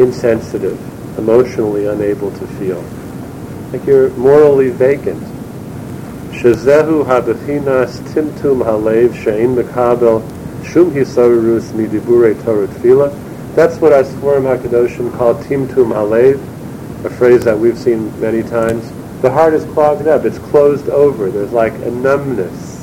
insensitive, 0.00 0.78
emotionally 1.18 1.86
unable 1.86 2.30
to 2.30 2.46
feel. 2.58 2.82
Like 3.72 3.86
you're 3.86 4.10
morally 4.10 4.70
vacant. 4.70 5.22
Shazehu 6.32 7.04
habechinas 7.04 7.98
timtum 8.12 8.62
halev 8.62 9.14
she'in 9.14 9.56
mekabel 9.56 10.22
shum 10.64 10.90
midibure 10.92 12.44
Torah 12.44 12.68
tefillah. 12.68 13.54
That's 13.54 13.80
what 13.80 13.92
our 13.92 14.04
Sforim 14.04 14.44
HaKadoshim 14.56 15.16
call 15.16 15.34
timtum 15.34 15.92
halev, 15.92 16.40
a 17.04 17.10
phrase 17.10 17.44
that 17.44 17.58
we've 17.58 17.78
seen 17.78 18.18
many 18.20 18.42
times. 18.42 18.90
The 19.20 19.30
heart 19.30 19.52
is 19.52 19.64
clogged 19.72 20.06
up. 20.06 20.24
It's 20.24 20.38
closed 20.38 20.88
over. 20.88 21.28
There's 21.30 21.52
like 21.52 21.74
a 21.74 21.90
numbness, 21.90 22.77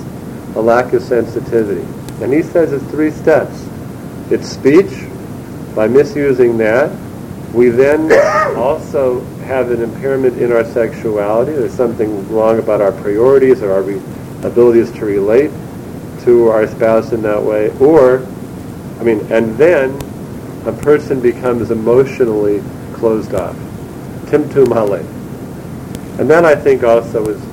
a 0.55 0.61
lack 0.61 0.93
of 0.93 1.01
sensitivity. 1.01 1.85
And 2.23 2.31
he 2.31 2.41
says 2.41 2.71
it's 2.71 2.83
three 2.85 3.11
steps. 3.11 3.67
It's 4.31 4.47
speech. 4.47 5.07
By 5.75 5.87
misusing 5.87 6.57
that, 6.57 6.89
we 7.53 7.69
then 7.69 8.11
also 8.57 9.19
have 9.45 9.71
an 9.71 9.81
impairment 9.81 10.37
in 10.37 10.51
our 10.51 10.63
sexuality. 10.63 11.53
There's 11.53 11.73
something 11.73 12.27
wrong 12.33 12.59
about 12.59 12.81
our 12.81 12.91
priorities 12.91 13.61
or 13.61 13.71
our 13.73 13.81
re- 13.81 14.01
abilities 14.43 14.91
to 14.93 15.05
relate 15.05 15.51
to 16.21 16.47
our 16.47 16.67
spouse 16.67 17.11
in 17.11 17.21
that 17.21 17.41
way. 17.41 17.69
Or, 17.79 18.25
I 18.99 19.03
mean, 19.03 19.19
and 19.31 19.57
then 19.57 19.91
a 20.65 20.71
person 20.71 21.21
becomes 21.21 21.69
emotionally 21.69 22.63
closed 22.93 23.33
off. 23.35 23.55
Timtum 24.25 24.73
hale. 24.73 25.05
And 26.19 26.29
that 26.29 26.45
I 26.45 26.55
think 26.55 26.83
also 26.83 27.25
is, 27.27 27.43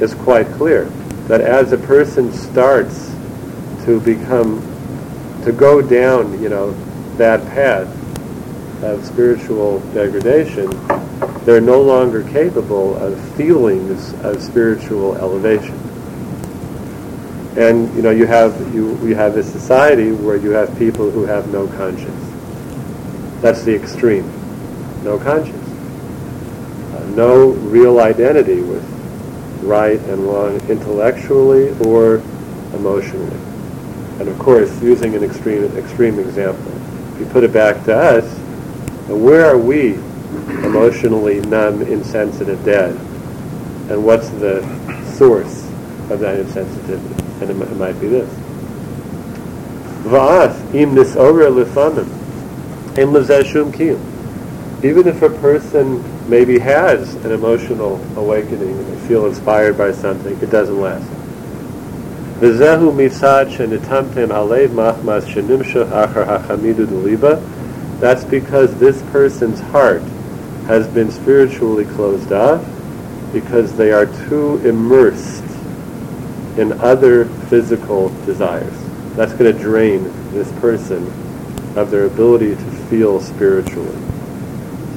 is 0.00 0.14
quite 0.14 0.46
clear, 0.52 0.84
that 1.28 1.40
as 1.40 1.72
a 1.72 1.78
person 1.78 2.32
starts 2.32 3.14
to 3.84 4.00
become, 4.00 4.60
to 5.44 5.52
go 5.52 5.80
down, 5.80 6.42
you 6.42 6.48
know, 6.48 6.72
that 7.16 7.44
path 7.48 7.88
of 8.82 9.04
spiritual 9.04 9.80
degradation, 9.92 10.70
they're 11.44 11.60
no 11.60 11.80
longer 11.80 12.22
capable 12.30 12.96
of 12.96 13.18
feelings 13.36 14.12
of 14.24 14.42
spiritual 14.42 15.16
elevation. 15.16 15.78
And 17.56 17.94
you 17.94 18.02
know, 18.02 18.10
you 18.10 18.26
have 18.26 18.74
you, 18.74 18.96
you 19.06 19.14
have 19.14 19.36
a 19.36 19.42
society 19.42 20.10
where 20.10 20.36
you 20.36 20.50
have 20.50 20.76
people 20.78 21.10
who 21.10 21.26
have 21.26 21.52
no 21.52 21.66
conscience. 21.68 22.28
That's 23.42 23.62
the 23.62 23.74
extreme. 23.74 24.24
No 25.04 25.18
conscience. 25.18 25.68
Uh, 26.94 27.04
no 27.14 27.48
real 27.48 28.00
identity 28.00 28.62
with 28.62 28.91
right 29.62 30.00
and 30.00 30.26
wrong 30.26 30.60
intellectually 30.68 31.70
or 31.86 32.16
emotionally. 32.74 33.36
And 34.18 34.28
of 34.28 34.38
course, 34.38 34.70
using 34.82 35.14
an 35.14 35.24
extreme 35.24 35.64
extreme 35.76 36.18
example, 36.18 36.72
if 37.14 37.20
you 37.20 37.26
put 37.26 37.44
it 37.44 37.52
back 37.52 37.84
to 37.84 37.96
us, 37.96 38.38
where 39.08 39.46
are 39.46 39.58
we 39.58 39.94
emotionally 40.64 41.40
numb, 41.40 41.82
insensitive, 41.82 42.64
dead? 42.64 42.94
And 43.90 44.04
what's 44.04 44.28
the 44.30 44.62
source 45.16 45.64
of 46.10 46.20
that 46.20 46.44
insensitivity? 46.44 47.42
And 47.42 47.50
it, 47.50 47.68
it 47.70 47.76
might 47.76 48.00
be 48.00 48.08
this. 48.08 48.30
Va'ath 50.04 50.74
im 50.74 50.94
nisorer 50.94 51.50
lefanim 51.50 52.22
im. 52.98 53.14
Even 54.84 55.06
if 55.06 55.22
a 55.22 55.30
person 55.30 56.02
maybe 56.28 56.58
has 56.58 57.14
an 57.24 57.32
emotional 57.32 58.00
awakening 58.16 58.76
and 58.78 58.86
they 58.86 59.08
feel 59.08 59.26
inspired 59.26 59.76
by 59.76 59.92
something, 59.92 60.38
it 60.40 60.50
doesn't 60.50 60.80
last. 60.80 61.08
V'zehu 62.40 62.92
misad 62.92 63.54
shenitamtem 63.54 64.28
alev 64.28 64.68
machmas 64.70 65.24
achar 65.32 66.26
hachamidu 66.26 66.86
deliba. 66.86 67.40
That's 68.00 68.24
because 68.24 68.74
this 68.78 69.00
person's 69.12 69.60
heart 69.60 70.02
has 70.66 70.88
been 70.88 71.10
spiritually 71.10 71.84
closed 71.84 72.32
off 72.32 72.64
because 73.32 73.76
they 73.76 73.92
are 73.92 74.06
too 74.28 74.60
immersed 74.66 75.44
in 76.58 76.72
other 76.80 77.26
physical 77.48 78.08
desires. 78.26 78.74
That's 79.14 79.32
going 79.34 79.54
to 79.54 79.58
drain 79.58 80.04
this 80.32 80.50
person 80.60 81.06
of 81.76 81.90
their 81.90 82.06
ability 82.06 82.54
to 82.54 82.70
feel 82.90 83.20
spiritually. 83.20 84.11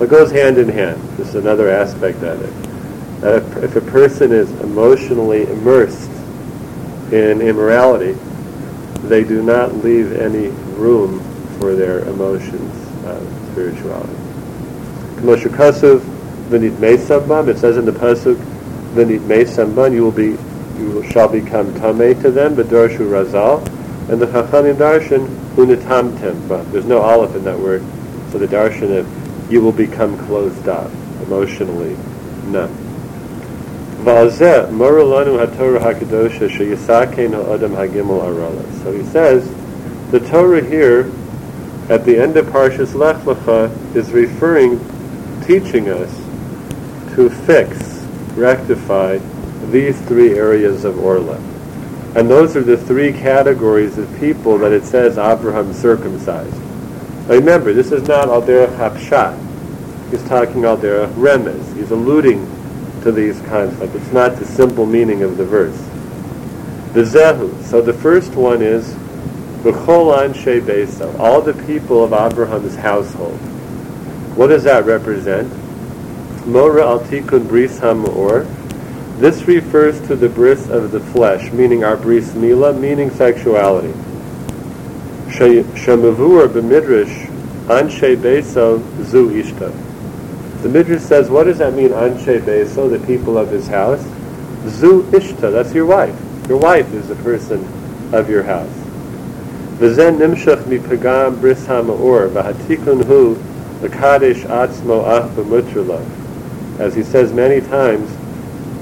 It 0.02 0.10
goes 0.10 0.32
hand 0.32 0.58
in 0.58 0.68
hand. 0.68 1.02
This 1.18 1.30
is 1.30 1.36
another 1.36 1.70
aspect 1.70 2.22
of 2.24 2.42
it. 2.42 3.22
That 3.22 3.42
if, 3.42 3.64
if 3.64 3.75
a 3.78 3.82
person 3.92 4.34
is 4.34 4.52
emotionally 4.62 5.44
immersed 5.44 6.12
in 7.12 7.42
immorality, 7.42 8.18
they 9.04 9.24
do 9.24 9.42
not 9.42 9.74
leave 9.75 10.12
any 10.14 10.50
room 10.75 11.20
for 11.60 11.75
their 11.75 12.00
emotions 12.10 12.75
of 13.06 13.52
spirituality. 13.52 14.14
Moshe 15.22 15.48
Kasuv, 15.48 16.02
Mesambam, 16.50 17.48
it 17.48 17.58
says 17.58 17.78
in 17.78 17.86
the 17.86 17.92
Pasuk, 17.92 18.36
Vinit 18.94 19.22
Mesambam, 19.22 19.94
you 19.94 20.04
will 20.04 20.12
be, 20.12 20.38
you 20.78 21.04
shall 21.10 21.30
become 21.30 21.74
Tameh 21.75 22.22
to 22.22 22.32
them, 22.32 22.54
but 22.56 22.68
Darshu 22.68 23.08
Razal, 23.10 23.66
and 24.10 24.22
the 24.22 24.28
Chachamim 24.28 24.75
Darshan, 24.75 25.25
Unitamtem. 25.56 26.72
There's 26.72 26.86
no 26.86 27.00
Aleph 27.00 27.36
in 27.36 27.44
that 27.46 27.58
word, 27.58 27.82
so 28.32 28.38
the 28.38 28.48
Darshan 28.48 29.00
of, 29.00 29.25
you 29.50 29.62
will 29.62 29.72
become 29.72 30.18
closed 30.25 30.68
off, 30.68 30.92
emotionally 31.24 31.96
Arala. 38.22 38.84
So 38.84 38.92
he 38.92 39.04
says, 39.04 39.50
the 40.12 40.20
Torah 40.20 40.64
here, 40.64 41.12
at 41.90 42.06
the 42.06 42.18
end 42.18 42.38
of 42.38 42.46
Parshas 42.48 42.94
Lech 42.94 43.18
Lecha, 43.24 43.96
is 43.96 44.12
referring, 44.12 44.80
teaching 45.46 45.90
us 45.90 46.12
to 47.16 47.30
fix, 47.30 47.78
rectify 48.36 49.18
these 49.72 50.00
three 50.02 50.38
areas 50.38 50.86
of 50.86 51.00
Orla. 51.00 51.38
And 52.16 52.30
those 52.30 52.56
are 52.56 52.64
the 52.64 52.78
three 52.78 53.12
categories 53.12 53.98
of 53.98 54.20
people 54.20 54.58
that 54.60 54.72
it 54.72 54.86
says 54.86 55.18
Abraham 55.18 55.74
circumcised. 55.74 56.62
Remember, 57.27 57.74
this 57.74 57.91
is 57.91 58.08
not 58.08 58.27
Alderech 58.27 58.75
Hapshat. 58.77 60.12
He's 60.12 60.24
talking 60.27 60.62
Alderech 60.62 61.12
Remez. 61.13 61.75
He's 61.75 61.89
alluding 61.89 62.46
to 63.01 63.12
these 63.12 63.39
concepts. 63.41 63.96
It's 63.96 64.12
not 64.12 64.36
the 64.36 64.46
simple 64.46 64.86
meaning 64.86 65.24
of 65.24 65.38
the 65.38 65.46
verse. 65.46 65.77
The 66.94 67.01
Zehu. 67.01 67.63
So 67.63 67.82
the 67.82 67.94
first 67.94 68.36
one 68.36 68.62
is 68.62 68.94
B'chol 69.63 70.15
Anshe 70.15 70.62
Beso, 70.62 71.17
all 71.20 71.41
the 71.41 71.53
people 71.65 72.03
of 72.03 72.13
Abraham's 72.13 72.75
household. 72.75 73.39
What 74.38 74.48
does 74.48 74.63
that 74.65 74.86
represent? 74.86 75.51
Mora 76.46 76.86
al 76.86 77.00
Tikun 77.00 77.48
Bris 77.48 77.79
HaMor. 77.79 78.46
This 79.17 79.48
refers 79.48 80.00
to 80.08 80.15
the 80.15 80.29
bris 80.29 80.70
of 80.70 80.91
the 80.91 81.00
flesh, 81.00 81.51
meaning 81.51 81.84
our 81.84 81.98
bris 81.98 82.36
mila, 82.36 82.74
meaning 82.74 83.10
sexuality. 83.10 83.94
Shemavur 85.38 86.48
b'midrash 86.48 87.27
Anshe 87.68 88.15
Beso 88.15 88.80
Zu 89.04 89.30
Ishta. 89.30 89.72
The 90.62 90.70
midrash 90.70 91.01
says, 91.01 91.30
what 91.30 91.46
does 91.46 91.58
that 91.58 91.74
mean, 91.74 91.89
Anshe 91.89 92.39
Beso, 92.42 92.89
the 92.89 93.06
people 93.06 93.38
of 93.38 93.50
his 93.50 93.68
house? 93.68 94.04
Zu 94.68 95.04
Ishta, 95.12 95.51
that's 95.51 95.74
your 95.74 95.86
wife. 95.86 96.15
Your 96.48 96.60
wife 96.60 96.94
is 96.94 97.08
the 97.08 97.15
person 97.15 97.68
of 98.13 98.30
your 98.30 98.44
house. 98.44 98.70
V'zen 99.80 100.20
nimshach 100.20 100.65
mi 100.68 100.77
pagam 100.77 101.42
bris 101.42 101.65
ha'ma'or, 101.65 102.30
v'hatikun 102.30 103.04
hu 103.04 103.36
l'kadesh 103.82 104.46
atzmo 104.46 105.04
ach 105.06 105.30
b'mutrila. 105.32 106.00
As 106.80 106.94
he 106.96 107.04
says 107.04 107.34
many 107.34 107.60
times, 107.60 108.10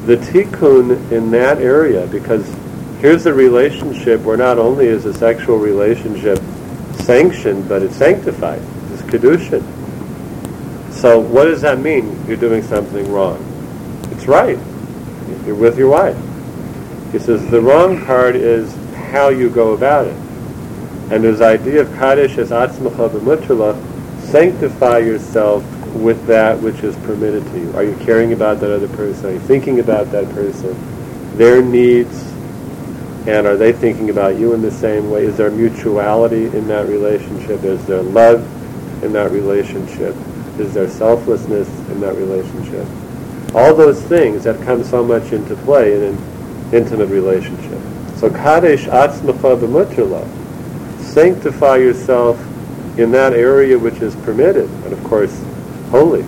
the 0.06 0.18
tikkun 0.18 1.12
in 1.12 1.32
that 1.32 1.60
area, 1.60 2.06
because 2.08 2.46
here's 3.00 3.24
the 3.24 3.34
relationship 3.34 4.22
where 4.22 4.36
not 4.36 4.60
only 4.60 4.88
is 4.88 5.06
a 5.06 5.14
sexual 5.14 5.58
relationship 5.58 6.40
sanctioned, 7.14 7.70
but 7.70 7.84
it's 7.84 7.96
sanctified. 7.96 8.60
It's 8.92 9.04
kedushin. 9.04 9.62
So 10.92 11.20
what 11.20 11.46
does 11.46 11.62
that 11.62 11.78
mean? 11.78 12.26
You're 12.26 12.38
doing 12.38 12.64
something 12.64 13.12
wrong. 13.12 13.38
It's 14.12 14.26
right. 14.26 14.58
You're 15.46 15.56
with 15.56 15.78
your 15.78 15.90
wife. 15.90 16.18
He 17.12 17.20
says 17.20 17.48
the 17.52 17.62
wrong 17.62 18.04
part 18.04 18.36
is 18.36 18.74
how 19.12 19.30
you 19.30 19.52
go 19.52 19.74
about 19.74 20.08
it. 20.08 20.16
And 21.12 21.24
his 21.24 21.40
idea 21.40 21.82
of 21.82 21.94
Kaddish 22.00 22.40
is 22.40 22.50
Atzmacha 22.50 23.12
b'mutrala, 23.12 23.80
sanctify 24.32 24.98
yourself 24.98 25.64
with 25.94 26.26
that 26.26 26.60
which 26.62 26.84
is 26.84 26.96
permitted 27.06 27.46
to 27.46 27.60
you? 27.60 27.72
Are 27.76 27.84
you 27.84 27.96
caring 27.98 28.34
about 28.34 28.60
that 28.62 28.72
other 28.72 28.88
person? 28.88 29.28
Are 29.28 29.34
you 29.34 29.40
thinking 29.42 29.80
about 29.80 30.12
that 30.14 30.28
person, 30.32 30.76
their 31.38 31.62
needs, 31.62 32.33
and 33.26 33.48
are 33.48 33.56
they 33.56 33.72
thinking 33.72 34.10
about 34.10 34.38
you 34.38 34.54
in 34.54 34.62
the 34.62 34.72
same 34.72 35.10
way? 35.10 35.26
Is 35.26 35.38
there 35.38 35.50
mutuality 35.50 36.46
in 36.48 36.68
that 36.68 36.88
relationship? 36.88 37.64
Is 37.64 37.86
there 37.86 38.02
love 38.02 38.42
in 39.04 39.14
that 39.14 39.32
relationship? 39.32 40.16
Is 40.60 40.74
there 40.74 40.90
selflessness 40.90 41.70
in 41.90 42.02
that 42.02 42.16
relationship? 42.16 42.86
All 43.56 43.74
those 43.74 44.02
things 44.04 44.44
that 44.44 44.62
come 44.66 44.84
so 44.84 45.04
much 45.04 45.32
into 45.32 45.56
play 45.58 45.96
in 45.96 46.04
an 46.14 46.18
intimate 46.74 47.08
relationship. 47.08 47.80
So 48.18 48.30
kadesh 48.30 48.86
atzmacha 48.86 49.58
b'mutrla. 49.58 50.28
Sanctify 51.02 51.78
yourself 51.78 52.40
in 52.98 53.12
that 53.12 53.34
area 53.34 53.78
which 53.80 54.02
is 54.02 54.16
permitted, 54.18 54.70
and 54.70 54.94
of 54.94 55.04
course, 55.04 55.34
holy. 55.92 56.24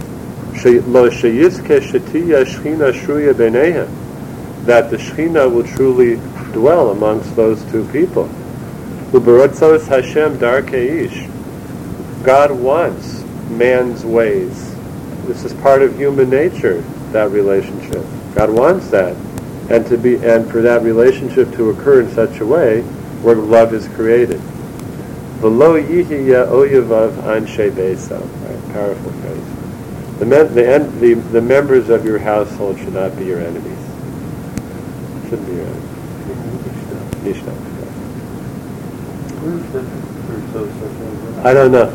That 4.65 4.89
the 4.89 4.97
Shekhinah 4.97 5.51
will 5.53 5.63
truly 5.63 6.19
dwell 6.55 6.91
amongst 6.91 7.35
those 7.35 7.61
two 7.69 7.85
people. 7.89 8.29
Ubaratzos 9.11 9.87
Hashem 9.87 10.37
darkeish. 10.37 11.29
God 12.23 12.49
wants 12.51 13.23
man's 13.49 14.05
ways. 14.05 14.73
This 15.27 15.43
is 15.43 15.53
part 15.55 15.81
of 15.81 15.97
human 15.97 16.29
nature, 16.29 16.81
that 17.11 17.29
relationship. 17.31 18.03
God 18.35 18.49
wants 18.49 18.89
that. 18.89 19.15
And 19.69 19.85
to 19.87 19.97
be 19.97 20.15
and 20.15 20.49
for 20.49 20.61
that 20.61 20.81
relationship 20.81 21.51
to 21.55 21.71
occur 21.71 22.01
in 22.01 22.11
such 22.13 22.39
a 22.39 22.45
way 22.45 22.81
where 23.21 23.35
love 23.35 23.73
is 23.73 23.87
created. 23.89 24.39
V'lo 25.41 25.75
yihiya 25.83 26.47
oyavav 26.47 27.11
anshe 27.23 27.69
beso. 27.71 28.21
Powerful 28.71 29.11
phrase. 29.11 30.19
The, 30.19 30.25
men, 30.25 30.53
the, 30.55 30.99
the, 30.99 31.13
the 31.31 31.41
members 31.41 31.89
of 31.89 32.05
your 32.05 32.19
household 32.19 32.77
should 32.77 32.93
not 32.93 33.17
be 33.17 33.25
your 33.25 33.41
enemies. 33.41 33.77
Shouldn't 35.29 35.47
be 35.47 35.55
your 35.55 35.65
enemies. 35.65 35.94
Where's 39.41 39.65
the 39.73 41.47
I 41.47 41.53
don't 41.53 41.71
know. 41.71 41.89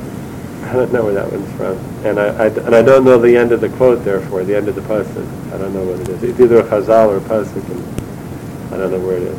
I 0.65 0.73
don't 0.73 0.93
know 0.93 1.05
where 1.05 1.15
that 1.15 1.31
one's 1.31 1.53
from, 1.57 1.79
and 2.05 2.19
I, 2.19 2.27
I 2.27 2.47
and 2.49 2.75
I 2.75 2.83
don't 2.83 3.05
know 3.05 3.17
the 3.19 3.37
end 3.37 3.53
of 3.53 3.61
the 3.61 3.69
quote. 3.71 4.05
Therefore, 4.05 4.43
the 4.45 4.57
end 4.57 4.69
of 4.69 4.75
the 4.75 4.81
pasuk. 4.83 5.53
I 5.53 5.59
don't 5.59 5.73
know 5.73 5.85
what 5.85 6.01
it 6.01 6.09
is. 6.09 6.23
It's 6.23 6.41
either 6.41 6.59
a 6.61 6.65
chazal 6.65 7.09
or 7.09 7.19
a 7.19 7.21
pasuk, 7.21 7.63
and 7.71 8.75
I 8.75 8.77
don't 8.77 8.91
know 8.91 8.99
where 8.99 9.19
it 9.19 9.23
is. 9.23 9.39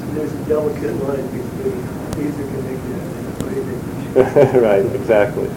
So 0.00 0.06
there's 0.14 0.32
a 0.32 0.44
delicate 0.46 0.96
line 1.04 1.26
between 1.28 1.78
either 2.26 2.44
connected 2.56 2.96
and 2.96 3.26
avoided. 3.36 4.62
right, 4.62 4.86
exactly. 4.98 5.50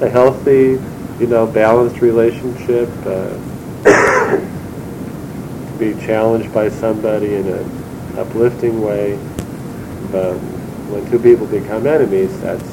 A 0.00 0.08
healthy, 0.08 0.80
you 1.20 1.26
know, 1.26 1.46
balanced 1.46 2.00
relationship. 2.00 2.88
Uh, 3.04 3.36
be 5.78 5.94
challenged 5.94 6.52
by 6.52 6.68
somebody 6.68 7.34
in 7.36 7.46
an 7.46 7.79
uplifting 8.18 8.80
way. 8.82 9.16
But 10.10 10.34
when 10.90 11.08
two 11.10 11.18
people 11.18 11.46
become 11.46 11.86
enemies, 11.86 12.38
that's 12.40 12.68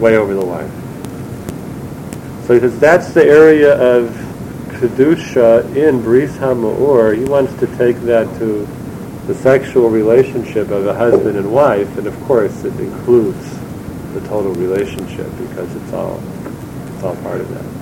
way 0.00 0.16
over 0.16 0.34
the 0.34 0.44
line. 0.44 0.70
So 2.46 2.54
he 2.54 2.60
says 2.60 2.78
that's 2.80 3.12
the 3.14 3.24
area 3.24 3.74
of 3.80 4.10
kedusha 4.80 5.76
in 5.76 6.02
Bris 6.02 6.36
Hama'or. 6.38 7.16
He 7.16 7.24
wants 7.24 7.52
to 7.60 7.66
take 7.76 7.96
that 8.02 8.26
to 8.38 8.66
the 9.26 9.34
sexual 9.34 9.90
relationship 9.90 10.70
of 10.70 10.86
a 10.86 10.94
husband 10.94 11.36
and 11.36 11.52
wife, 11.52 11.96
and 11.98 12.06
of 12.06 12.20
course 12.22 12.64
it 12.64 12.78
includes 12.80 13.58
the 14.14 14.20
total 14.22 14.52
relationship 14.54 15.28
because 15.38 15.74
it's 15.76 15.92
all 15.92 16.20
it's 16.94 17.04
all 17.04 17.14
part 17.16 17.40
of 17.40 17.48
that. 17.50 17.80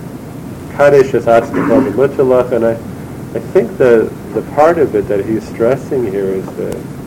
Kadesh 0.76 1.14
is 1.14 1.24
b'mutalach, 1.24 2.52
and 2.52 2.66
I, 2.66 2.72
I 2.72 3.40
think 3.52 3.78
the 3.78 4.12
the 4.34 4.42
part 4.54 4.78
of 4.78 4.94
it 4.94 5.08
that 5.08 5.24
he's 5.24 5.46
stressing 5.48 6.04
here 6.04 6.26
is 6.26 6.46
the 6.56 6.98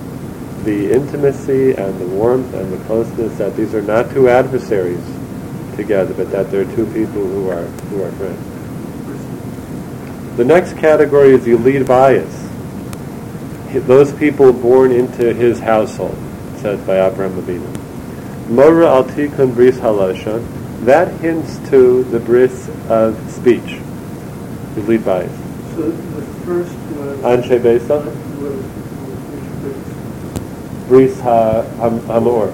the 0.64 0.92
intimacy 0.94 1.74
and 1.74 2.00
the 2.00 2.06
warmth 2.06 2.54
and 2.54 2.72
the 2.72 2.78
closeness 2.86 3.36
that 3.40 3.56
these 3.56 3.74
are 3.74 3.82
not 3.82 4.12
two 4.12 4.30
adversaries 4.30 5.04
together, 5.76 6.14
but 6.14 6.30
that 6.32 6.52
they're 6.52 6.66
two 6.76 6.86
people 6.88 7.26
who 7.26 7.50
are 7.50 7.66
who 7.66 8.04
are 8.04 8.12
friends. 8.14 8.62
The 10.38 10.46
next 10.46 10.78
category 10.78 11.34
is 11.34 11.48
lead 11.48 11.88
bias. 11.88 12.50
Those 13.74 14.14
people 14.14 14.54
born 14.54 14.92
into 14.92 15.34
his 15.34 15.60
household, 15.60 16.18
says 16.58 16.80
by 16.86 17.06
Abraham 17.06 17.42
Avinu. 17.42 18.50
Mora 18.50 18.88
al 18.88 19.04
bris 19.04 19.78
halashon. 19.78 20.86
That 20.86 21.20
hints 21.22 21.58
to 21.70 22.04
the 22.06 22.20
bris 22.20 22.70
of 22.90 23.16
speech. 23.32 23.80
Lead 24.76 25.06
bias. 25.06 25.41
So 25.76 25.90
the 25.90 26.22
first 26.46 26.76
was. 26.98 27.20
Anshe 27.20 27.64
Besa, 27.64 28.02
bris 30.88 31.20
ha, 31.22 31.62
ham, 31.78 32.00
hamor. 32.08 32.54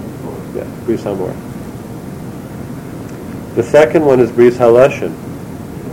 Yeah, 0.53 0.67
bris 0.85 1.03
hamor. 1.03 1.33
The 3.55 3.63
second 3.63 4.05
one 4.05 4.19
is 4.19 4.31
bris 4.31 4.57
halashon. 4.57 5.15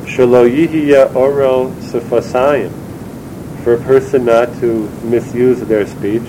Shalo 0.05 0.47
yihiya 0.47 1.15
orel 1.15 1.71
sefasayim. 1.81 2.71
For 3.65 3.75
a 3.75 3.81
person 3.81 4.27
not 4.27 4.49
to 4.61 4.87
misuse 5.05 5.61
their 5.61 5.87
speech. 5.87 6.29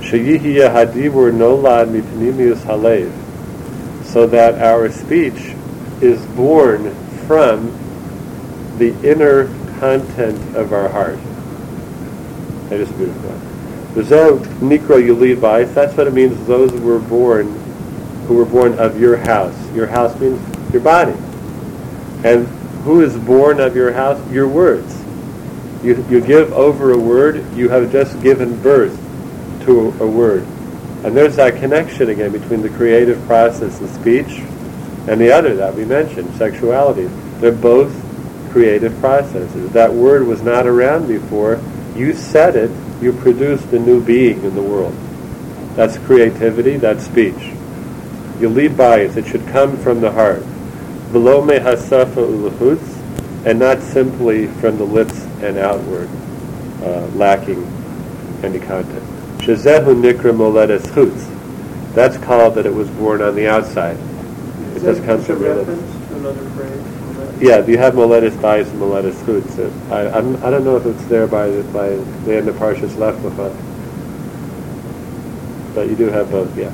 Shayihiya 0.00 0.68
hadibur 0.70 1.32
nolad 1.32 1.88
mipnimius 1.88 2.60
halev. 2.64 3.10
So 4.04 4.26
that 4.26 4.60
our 4.60 4.90
speech 4.90 5.54
is 6.02 6.22
born 6.36 6.94
from 7.26 7.72
the 8.76 8.92
inner 9.02 9.48
content 9.84 10.56
of 10.56 10.72
our 10.72 10.88
heart. 10.88 11.18
That 12.70 12.80
is 12.80 12.90
beautiful. 12.92 13.30
V'zo 13.92 14.38
nikro 14.60 14.96
yulid 14.98 15.36
bais. 15.36 15.74
That's 15.74 15.94
what 15.94 16.06
it 16.06 16.14
means. 16.14 16.46
Those 16.46 16.70
who 16.70 16.80
were 16.80 16.98
born, 16.98 17.52
who 18.26 18.36
were 18.36 18.46
born 18.46 18.78
of 18.78 18.98
your 18.98 19.18
house. 19.18 19.54
Your 19.74 19.86
house 19.86 20.18
means 20.18 20.40
your 20.72 20.80
body. 20.80 21.12
And 22.24 22.46
who 22.84 23.02
is 23.02 23.14
born 23.14 23.60
of 23.60 23.76
your 23.76 23.92
house? 23.92 24.18
Your 24.32 24.48
words. 24.48 25.04
You, 25.84 26.02
you 26.08 26.22
give 26.22 26.50
over 26.54 26.92
a 26.92 26.98
word, 26.98 27.44
you 27.54 27.68
have 27.68 27.92
just 27.92 28.22
given 28.22 28.58
birth 28.62 28.96
to 29.66 29.80
a, 29.80 30.04
a 30.04 30.06
word. 30.06 30.44
And 31.04 31.14
there's 31.14 31.36
that 31.36 31.56
connection 31.56 32.08
again 32.08 32.32
between 32.32 32.62
the 32.62 32.70
creative 32.70 33.22
process 33.26 33.82
of 33.82 33.90
speech 33.90 34.38
and 35.08 35.20
the 35.20 35.30
other 35.30 35.54
that 35.56 35.74
we 35.74 35.84
mentioned, 35.84 36.34
sexuality. 36.36 37.04
They're 37.40 37.52
both 37.52 38.03
creative 38.54 38.96
processes. 39.00 39.72
That 39.72 39.92
word 39.92 40.28
was 40.28 40.40
not 40.40 40.64
around 40.64 41.08
before. 41.08 41.60
You 41.96 42.12
said 42.12 42.54
it, 42.54 42.70
you 43.02 43.12
produced 43.12 43.66
a 43.72 43.80
new 43.80 44.00
being 44.00 44.44
in 44.44 44.54
the 44.54 44.62
world. 44.62 44.94
That's 45.74 45.98
creativity, 45.98 46.76
that's 46.76 47.02
speech. 47.02 47.52
You 48.38 48.48
lead 48.48 48.76
by 48.76 49.00
it. 49.00 49.16
It 49.16 49.26
should 49.26 49.44
come 49.48 49.76
from 49.78 50.00
the 50.00 50.12
heart. 50.12 50.44
Below 51.10 51.44
me 51.44 51.56
hasafa 51.56 52.14
ulahutz, 52.14 53.44
and 53.44 53.58
not 53.58 53.80
simply 53.82 54.46
from 54.46 54.78
the 54.78 54.84
lips 54.84 55.24
and 55.42 55.58
outward, 55.58 56.08
uh, 56.80 57.08
lacking 57.16 57.64
any 58.44 58.60
content. 58.60 59.02
Shazehu 59.38 60.00
nikra 60.00 60.32
moledes 60.32 60.86
chutz. 60.94 61.28
That's 61.94 62.16
called 62.18 62.54
that 62.54 62.66
it 62.66 62.74
was 62.74 62.88
born 62.90 63.20
on 63.20 63.34
the 63.34 63.48
outside. 63.48 63.96
It 64.76 64.80
does 64.80 65.00
come 65.00 65.20
from 65.24 65.42
your 65.42 65.56
lips. 65.56 66.93
Reference 67.48 67.66
to 67.66 67.66
another 67.66 67.66
phrase? 67.66 67.66
from 67.66 67.66
that? 67.66 67.66
Yeah, 67.66 67.66
you 67.66 67.78
have 67.78 67.94
moledes 67.94 68.40
bias 68.40 68.68
and 68.68 68.80
moledes 68.80 69.14
chutz. 69.24 69.90
I, 69.90 70.18
I'm, 70.18 70.36
I 70.44 70.50
don't 70.50 70.64
know 70.64 70.76
if 70.76 70.86
it's 70.86 71.04
there 71.06 71.26
by 71.26 71.48
the, 71.48 71.62
by 71.72 71.90
the 72.24 72.36
end 72.36 72.48
of 72.48 72.56
Parshas 72.56 72.96
Lech 72.98 73.14
Lecha. 73.16 73.54
But 75.74 75.88
you 75.88 75.96
do 75.96 76.06
have 76.06 76.30
both, 76.30 76.56
yeah. 76.56 76.72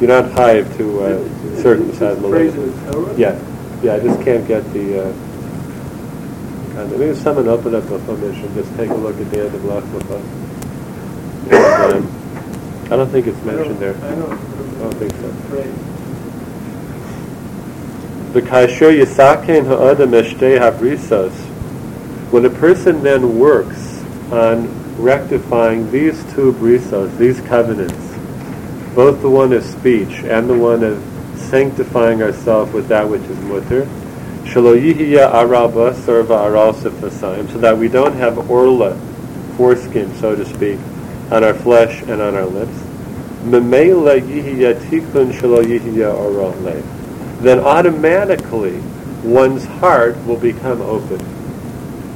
You're 0.00 0.08
not 0.08 0.30
hive 0.32 0.76
to 0.78 1.00
uh, 1.02 1.18
circumcise 1.62 2.18
is 2.18 2.18
it 2.18 2.22
the 2.22 2.28
phrase 2.28 2.54
moledes. 2.54 2.56
in 2.56 2.86
the 2.86 2.92
Torah? 2.92 3.14
Yeah, 3.18 3.38
yeah, 3.82 3.94
I 3.94 4.00
just 4.00 4.22
can't 4.22 4.46
get 4.46 4.72
the, 4.72 5.08
uh, 5.08 5.12
kind 6.74 6.92
of, 6.92 6.98
maybe 6.98 7.14
someone 7.14 7.48
open 7.48 7.74
up 7.74 7.84
the 7.84 7.98
Chumash 7.98 8.44
and 8.44 8.54
just 8.54 8.76
take 8.76 8.90
a 8.90 8.94
look 8.94 9.20
at 9.20 9.30
the 9.30 9.46
end 9.46 9.54
of 9.54 9.64
Lech 9.64 9.84
Lecha. 9.84 10.20
Um, 11.48 12.06
I 12.90 12.96
don't 12.96 13.10
think 13.10 13.26
it's 13.26 13.42
mentioned 13.42 13.78
there. 13.78 13.96
I 13.96 14.14
don't. 14.14 14.32
I 14.32 14.80
don't 14.80 14.94
think 14.94 15.12
so. 15.12 15.97
Kasher 18.32 18.92
yisaken 18.92 19.66
ha'adam 19.66 20.10
eshtei 20.12 20.58
habrisos. 20.58 21.32
When 22.30 22.44
a 22.44 22.50
person 22.50 23.02
then 23.02 23.38
works 23.38 24.02
on 24.30 24.68
rectifying 24.96 25.90
these 25.90 26.22
two 26.34 26.52
brisos, 26.52 27.16
these 27.16 27.40
covenants, 27.42 27.94
both 28.94 29.22
the 29.22 29.30
one 29.30 29.52
of 29.52 29.64
speech 29.64 30.24
and 30.24 30.48
the 30.48 30.56
one 30.56 30.82
of 30.84 31.02
sanctifying 31.36 32.22
ourselves 32.22 32.72
with 32.72 32.88
that 32.88 33.08
which 33.08 33.22
is 33.22 33.38
mutter, 33.40 33.86
shalo 34.44 34.76
yihiya 34.78 35.32
aral 35.32 35.70
basar 35.70 36.22
va'aral 36.24 36.74
sefasayim, 36.74 37.50
so 37.50 37.58
that 37.58 37.76
we 37.76 37.88
don't 37.88 38.14
have 38.14 38.50
orla, 38.50 38.94
foreskin, 39.56 40.14
so 40.16 40.36
to 40.36 40.44
speak, 40.44 40.78
on 41.30 41.42
our 41.44 41.54
flesh 41.54 42.02
and 42.02 42.20
on 42.20 42.34
our 42.34 42.46
lips. 42.46 42.76
Lev 43.44 43.64
then 47.40 47.60
automatically 47.60 48.80
one's 49.22 49.64
heart 49.64 50.16
will 50.26 50.38
become 50.38 50.80
open. 50.80 51.18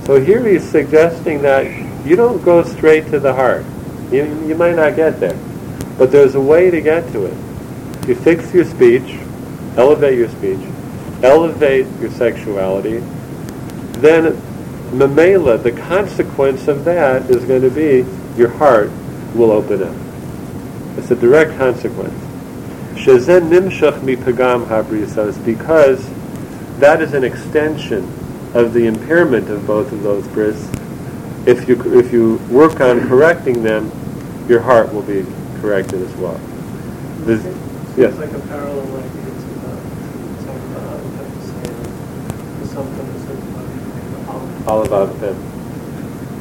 So 0.04 0.20
here 0.20 0.46
he's 0.46 0.68
suggesting 0.68 1.42
that 1.42 1.66
you 2.06 2.16
don't 2.16 2.42
go 2.44 2.62
straight 2.64 3.06
to 3.10 3.20
the 3.20 3.32
heart. 3.32 3.64
You, 4.10 4.24
you 4.46 4.54
might 4.54 4.74
not 4.74 4.96
get 4.96 5.20
there. 5.20 5.38
But 5.96 6.10
there's 6.10 6.34
a 6.34 6.40
way 6.40 6.70
to 6.70 6.80
get 6.80 7.10
to 7.12 7.26
it. 7.26 8.08
You 8.08 8.16
fix 8.16 8.52
your 8.52 8.64
speech, 8.64 9.20
elevate 9.76 10.18
your 10.18 10.28
speech, 10.28 10.60
elevate 11.22 11.86
your 12.00 12.10
sexuality, 12.10 12.98
then 14.00 14.32
mamela, 14.90 15.62
the 15.62 15.72
consequence 15.72 16.66
of 16.66 16.84
that 16.84 17.30
is 17.30 17.44
going 17.44 17.62
to 17.62 17.70
be 17.70 18.04
your 18.36 18.48
heart 18.48 18.90
will 19.34 19.52
open 19.52 19.82
up. 19.82 19.94
It's 20.98 21.10
a 21.10 21.16
direct 21.16 21.56
consequence. 21.56 22.31
Shazen 22.94 23.48
nimshach 23.48 24.02
mi 24.02 24.16
pagam 24.16 24.66
habrisos, 24.66 25.42
because 25.44 26.08
that 26.78 27.00
is 27.00 27.14
an 27.14 27.24
extension 27.24 28.04
of 28.54 28.72
the 28.72 28.86
impairment 28.86 29.48
of 29.48 29.66
both 29.66 29.90
of 29.92 30.02
those 30.02 30.26
bris. 30.28 30.68
If 31.46 31.68
you 31.68 31.98
if 31.98 32.12
you 32.12 32.36
work 32.50 32.80
on 32.80 33.08
correcting 33.08 33.62
them, 33.62 33.90
your 34.48 34.60
heart 34.60 34.92
will 34.92 35.02
be 35.02 35.24
corrected 35.60 36.02
as 36.02 36.14
well. 36.16 36.38
This, 37.20 37.44
yes. 37.96 38.10
It's 38.10 38.18
like 38.18 38.32
a 38.32 38.46
parallel 38.48 38.84
idea 38.96 39.24
to 39.24 39.30
the, 39.30 39.72
to 40.42 40.50
uh, 40.52 40.98
have 41.16 41.34
to 41.34 41.42
say, 42.66 42.74
something 42.74 43.06
that 43.06 43.20
says 43.20 43.38
about 43.48 44.68
all 44.68 44.84
about 44.84 45.20
them. 45.20 45.36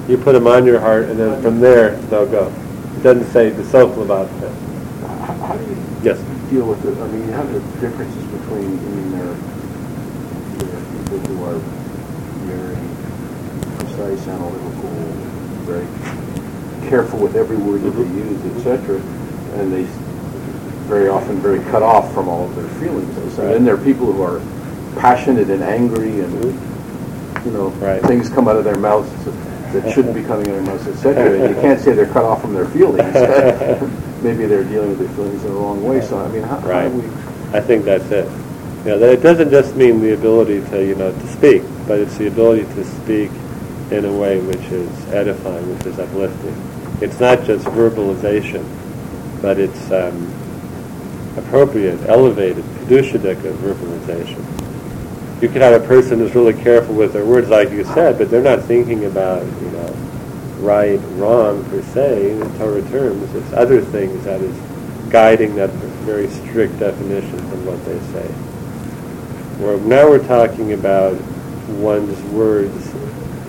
You 0.10 0.18
put 0.18 0.34
them 0.34 0.48
on 0.48 0.66
your 0.66 0.80
heart, 0.80 1.06
and 1.06 1.20
then 1.20 1.42
from 1.42 1.60
there 1.60 1.96
they'll 2.10 2.26
go. 2.26 2.54
It 2.98 3.04
doesn't 3.04 3.32
say 3.32 3.50
the 3.50 3.64
self 3.66 3.98
about 3.98 4.28
them. 4.42 4.54
How, 5.02 5.34
how 5.48 5.56
do 5.56 5.64
you 5.64 5.78
Yes. 6.04 6.20
Deal 6.52 6.68
with 6.68 6.84
it? 6.86 6.98
I 7.02 7.08
mean, 7.08 7.26
you 7.26 7.32
have 7.32 7.52
the 7.52 7.60
differences 7.80 8.26
between, 8.26 8.78
I 8.78 8.92
mean, 8.92 9.12
there, 9.12 9.32
are 9.32 9.40
people 11.00 11.20
who 11.32 11.44
are 11.46 11.60
very 12.46 12.76
precise, 13.80 14.28
analytical, 14.28 14.90
very 15.64 15.88
careful 16.90 17.20
with 17.20 17.38
every 17.38 17.56
word 17.56 17.82
that 17.82 17.92
they 17.92 18.04
mm-hmm. 18.04 18.46
use, 18.46 18.58
etc., 18.58 18.98
and 19.60 19.72
they 19.72 19.84
very 20.92 21.08
often 21.08 21.40
very 21.40 21.60
cut 21.72 21.82
off 21.82 22.14
from 22.14 22.28
all 22.28 22.46
of 22.46 22.56
their 22.56 22.68
feelings. 22.82 23.18
And 23.40 23.50
then 23.50 23.64
there 23.64 23.76
are 23.76 23.84
people 23.84 24.12
who 24.12 24.22
are 24.22 24.42
passionate 25.00 25.50
and 25.50 25.64
angry, 25.64 26.20
and 26.20 26.34
mm-hmm. 26.34 27.48
you 27.48 27.54
know, 27.54 27.70
Right. 27.80 28.02
things 28.04 28.30
come 28.30 28.50
out 28.50 28.58
of 28.58 28.66
their 28.66 28.78
mouths 28.78 29.10
that 29.72 29.90
shouldn't 29.94 30.14
be 30.14 30.24
coming 30.24 30.50
out 30.50 30.58
of 30.58 30.66
their 30.66 30.76
mouths, 30.76 30.88
etc. 30.88 31.40
And 31.40 31.56
you 31.56 31.62
can't 31.62 31.80
say 31.80 31.94
they're 31.94 32.08
cut 32.08 32.26
off 32.26 32.42
from 32.42 32.54
their 32.54 32.66
feelings. 32.66 33.16
Maybe 34.22 34.46
they're 34.46 34.64
dealing 34.64 34.90
with 34.90 35.00
their 35.00 35.10
feelings 35.10 35.44
in 35.44 35.54
the 35.54 35.60
wrong 35.60 35.84
way. 35.84 36.02
So 36.02 36.20
I 36.20 36.28
mean, 36.30 36.44
how, 36.44 36.60
how 36.60 36.88
do 36.88 36.90
we? 36.90 37.08
I 37.58 37.60
think 37.62 37.86
that's 37.86 38.10
it. 38.12 38.26
You 38.86 38.92
know, 38.92 39.00
that 39.00 39.10
it 39.10 39.22
doesn't 39.22 39.52
just 39.52 39.76
mean 39.76 40.00
the 40.02 40.14
ability 40.14 40.62
to, 40.72 40.86
you 40.86 40.96
know, 40.96 41.12
to 41.12 41.28
speak, 41.28 41.64
but 41.88 42.00
it's 42.00 42.18
the 42.18 42.28
ability 42.28 42.64
to 42.76 42.84
speak 42.84 43.30
in 43.92 44.06
a 44.06 44.12
way 44.12 44.40
which 44.42 44.66
is 44.72 44.90
edifying, 45.10 45.76
which 45.76 45.86
is 45.86 46.00
uplifting. 46.00 46.56
It's 47.02 47.20
not 47.20 47.44
just 47.44 47.66
verbalization, 47.68 48.66
but 49.42 49.60
it's 49.60 49.92
um, 49.92 50.34
appropriate, 51.38 52.00
elevated, 52.08 52.64
kedushidik 52.64 53.36
verbalization. 53.36 54.42
You 55.42 55.50
could 55.50 55.62
have 55.62 55.82
a 55.82 55.86
person 55.86 56.20
who's 56.20 56.34
really 56.36 56.54
careful 56.54 56.96
with 56.96 57.14
their 57.14 57.26
words, 57.26 57.50
like 57.50 57.72
you 57.72 57.84
said, 57.84 58.18
but 58.18 58.30
they're 58.30 58.44
not 58.44 58.64
thinking 58.64 59.06
about, 59.06 59.44
you 59.44 59.72
know, 59.72 60.11
right, 60.62 61.00
wrong 61.16 61.64
per 61.66 61.82
se 61.82 62.32
in 62.32 62.58
Torah 62.58 62.82
terms. 62.90 63.34
It's 63.36 63.52
other 63.54 63.82
things 63.82 64.24
that 64.26 64.42
is 64.42 64.56
guiding 65.12 65.56
that 65.56 65.70
very 66.06 66.28
strict 66.30 66.80
definitions 66.80 67.52
of 67.52 67.66
what 67.66 67.84
they 67.86 68.00
say. 68.14 68.28
Where 69.60 69.78
now 69.82 70.10
we're 70.10 70.26
talking 70.26 70.74
about 70.74 71.20
one's 71.68 72.20
words 72.32 72.88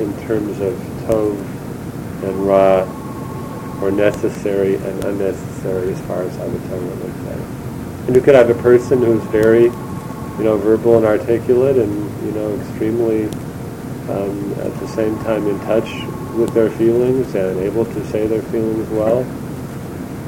in 0.01 0.13
terms 0.27 0.61
of 0.61 0.75
tov 1.07 1.39
and 2.25 2.47
ra, 2.47 2.83
or 3.83 3.91
necessary 3.91 4.77
and 4.77 5.05
unnecessary 5.05 5.93
as 5.93 6.01
far 6.03 6.23
as 6.23 6.35
how 6.37 6.45
Torah 6.45 6.81
looks 6.81 7.19
at 7.29 7.39
it. 7.39 7.47
And 8.07 8.17
you 8.17 8.23
could 8.23 8.35
have 8.35 8.51
a 8.51 8.63
person 8.63 9.03
who's 9.03 9.23
very, 9.25 9.65
you 9.65 10.45
know, 10.45 10.57
verbal 10.57 10.97
and 10.97 11.07
articulate 11.07 11.77
and, 11.77 12.25
you 12.25 12.33
know, 12.33 12.55
extremely 12.61 13.25
um, 14.09 14.53
at 14.61 14.75
the 14.81 14.89
same 14.89 15.17
time 15.21 15.47
in 15.47 15.59
touch 15.61 15.89
with 16.35 16.53
their 16.55 16.71
feelings 16.71 17.35
and 17.35 17.59
able 17.61 17.85
to 17.85 18.07
say 18.07 18.27
their 18.27 18.43
feelings 18.43 18.89
well. 18.91 19.21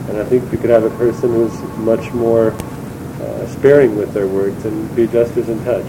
And 0.08 0.18
I 0.18 0.24
think 0.24 0.50
you 0.52 0.58
could 0.58 0.70
have 0.70 0.84
a 0.84 0.90
person 0.96 1.30
who's 1.30 1.58
much 1.78 2.12
more 2.12 2.50
uh, 2.50 3.46
sparing 3.46 3.96
with 3.96 4.12
their 4.12 4.26
words 4.26 4.64
and 4.64 4.94
be 4.94 5.06
just 5.06 5.36
as 5.36 5.48
in 5.48 5.62
touch. 5.64 5.86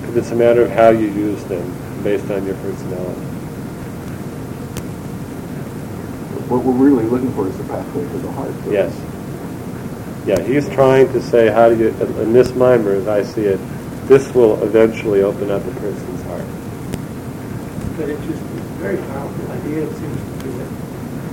Because 0.00 0.16
it's 0.16 0.30
a 0.30 0.36
matter 0.36 0.62
of 0.62 0.70
how 0.70 0.90
you 0.90 1.08
use 1.08 1.42
them 1.44 1.72
based 2.02 2.30
on 2.30 2.46
your 2.46 2.54
personality. 2.56 3.20
What 6.48 6.62
we're 6.64 6.72
really 6.72 7.04
looking 7.04 7.32
for 7.32 7.48
is 7.48 7.58
the 7.58 7.64
pathway 7.64 8.02
to 8.02 8.18
the 8.18 8.30
heart. 8.30 8.52
Yes. 8.70 8.94
Yeah, 10.26 10.40
he's 10.40 10.68
trying 10.68 11.12
to 11.12 11.20
say 11.20 11.48
how 11.48 11.68
do 11.68 11.76
you, 11.76 11.88
in 11.88 12.32
this 12.32 12.54
mimer, 12.54 12.92
as 12.92 13.08
I 13.08 13.24
see 13.24 13.42
it, 13.42 13.60
this 14.06 14.32
will 14.32 14.62
eventually 14.62 15.22
open 15.22 15.50
up 15.50 15.64
a 15.64 15.70
person's 15.72 16.22
heart. 16.22 16.44
But 18.80 18.94
it's 18.94 19.00
just 19.00 19.12
it's 19.12 19.12
a 19.12 19.12
very 19.12 19.12
powerful 19.12 19.52
idea, 19.52 19.82
it 19.84 19.92
seems 19.96 20.20
to 20.20 20.44
be 20.44 20.50
that, 20.58 20.70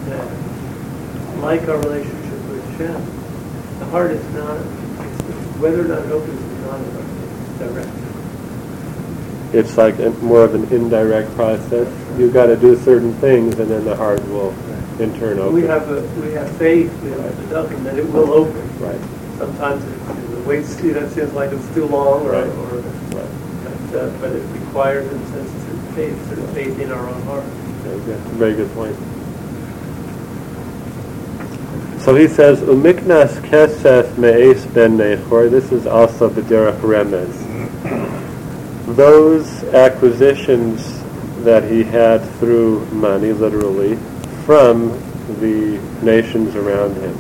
that 0.09 1.39
like 1.39 1.67
our 1.67 1.77
relationship 1.77 2.39
with 2.49 2.63
Hashem, 2.71 3.79
the 3.79 3.85
heart 3.85 4.11
is 4.11 4.33
not, 4.33 4.57
it's, 4.57 5.21
whether 5.59 5.81
or 5.81 5.87
not 5.87 6.05
it 6.05 6.11
opens 6.11 6.39
is 6.39 6.59
not 6.65 6.79
a 6.79 6.83
direct. 7.59 7.89
It's 9.53 9.77
like 9.77 9.99
a, 9.99 10.09
more 10.23 10.43
of 10.43 10.55
an 10.55 10.63
indirect 10.73 11.31
process. 11.35 11.87
You've 12.17 12.33
got 12.33 12.47
to 12.47 12.55
do 12.55 12.75
certain 12.77 13.13
things, 13.15 13.59
and 13.59 13.69
then 13.69 13.85
the 13.85 13.95
heart 13.95 14.23
will 14.29 14.53
in 14.99 15.13
turn 15.19 15.39
open. 15.39 15.53
We 15.53 15.63
have 15.63 15.89
a, 15.89 16.01
we 16.21 16.31
have 16.33 16.49
faith, 16.57 16.91
we 17.03 17.09
have 17.11 17.37
the 17.49 17.55
dukkha 17.55 17.83
that 17.83 17.97
it 17.97 18.09
will 18.11 18.31
open. 18.33 18.79
Right. 18.79 18.99
Sometimes 19.37 19.83
it, 19.83 20.31
the 20.31 20.41
wait, 20.43 20.65
see, 20.65 20.91
that 20.91 21.11
seems 21.11 21.33
like 21.33 21.51
it's 21.51 21.67
too 21.73 21.85
long, 21.85 22.25
or, 22.25 22.31
Right. 22.31 22.47
or, 22.47 22.79
Right. 22.79 23.29
but, 23.91 23.99
uh, 23.99 24.09
but 24.19 24.31
it 24.31 24.43
requires, 24.59 25.11
in 25.11 25.19
a 25.19 25.27
sense, 25.27 25.62
faith, 25.95 26.53
faith 26.53 26.79
in 26.79 26.91
our 26.91 27.09
own 27.09 27.21
heart. 27.23 27.43
Very 27.43 27.99
good. 28.05 28.19
Very 28.35 28.53
good 28.55 28.71
point. 28.73 28.95
So 32.01 32.15
he 32.15 32.27
says, 32.27 32.59
Umiknas 32.59 33.39
kesef 33.47 34.17
me'es 34.17 34.65
ben 34.67 34.97
nechor. 34.97 35.49
This 35.49 35.71
is 35.71 35.87
also 35.87 36.27
the 36.27 36.41
b'derech 36.41 36.79
remez. 36.81 37.31
Those 38.95 39.63
acquisitions 39.73 41.01
that 41.43 41.63
he 41.63 41.83
had 41.83 42.21
through 42.39 42.85
money, 42.87 43.31
literally, 43.31 43.95
from 44.45 44.89
the 45.39 45.79
nations 46.01 46.55
around 46.55 46.95
him. 46.95 47.17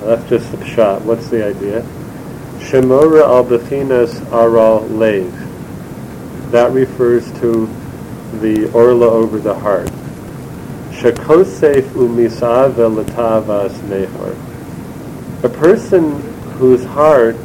That's 0.00 0.28
just 0.28 0.52
the 0.52 0.64
shot. 0.66 1.02
What's 1.02 1.28
the 1.28 1.44
idea? 1.44 1.82
Shemora 2.58 3.22
al 3.22 3.44
aral 4.32 4.88
leiv. 4.88 5.32
That 6.52 6.70
refers 6.70 7.30
to 7.40 7.66
the 8.40 8.70
orla 8.72 9.08
over 9.08 9.38
the 9.38 9.54
heart. 9.54 9.88
Shekosef 10.90 11.82
umisave 11.92 13.04
latavas 13.04 13.72
nehor. 13.88 14.36
A 15.44 15.48
person 15.48 16.20
whose 16.52 16.84
heart 16.84 17.36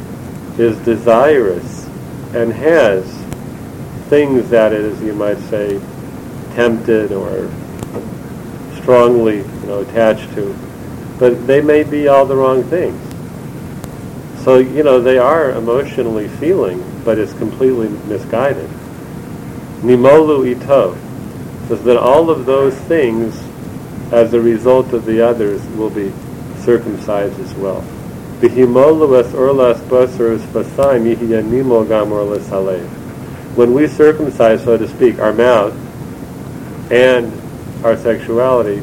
is 0.58 0.76
desirous 0.84 1.86
and 2.34 2.52
has 2.52 3.04
things 4.08 4.48
that 4.50 4.72
it 4.72 4.80
is, 4.80 5.00
you 5.02 5.12
might 5.12 5.38
say, 5.50 5.80
tempted 6.54 7.12
or 7.12 7.50
strongly, 8.80 9.38
you 9.38 9.66
know, 9.66 9.80
attached 9.80 10.32
to, 10.34 10.56
but 11.18 11.46
they 11.46 11.60
may 11.60 11.82
be 11.82 12.08
all 12.08 12.24
the 12.24 12.34
wrong 12.34 12.62
things. 12.64 12.98
So, 14.44 14.58
you 14.58 14.82
know, 14.82 15.00
they 15.00 15.18
are 15.18 15.50
emotionally 15.50 16.28
feeling, 16.28 16.82
but 17.04 17.18
it's 17.18 17.34
completely 17.34 17.88
misguided. 18.08 18.70
Nimolu 19.82 20.54
itov, 20.54 20.96
Says 21.68 21.84
that 21.84 21.98
all 21.98 22.30
of 22.30 22.46
those 22.46 22.74
things, 22.74 23.38
as 24.10 24.32
a 24.32 24.40
result 24.40 24.94
of 24.94 25.04
the 25.04 25.20
others, 25.20 25.62
will 25.76 25.90
be 25.90 26.10
circumcised 26.60 27.38
as 27.40 27.54
well. 27.56 27.82
When 33.54 33.74
we 33.74 33.86
circumcise, 33.86 34.64
so 34.64 34.78
to 34.78 34.88
speak, 34.88 35.18
our 35.18 35.34
mouth 35.34 35.74
and 36.90 37.32
our 37.84 37.98
sexuality, 37.98 38.78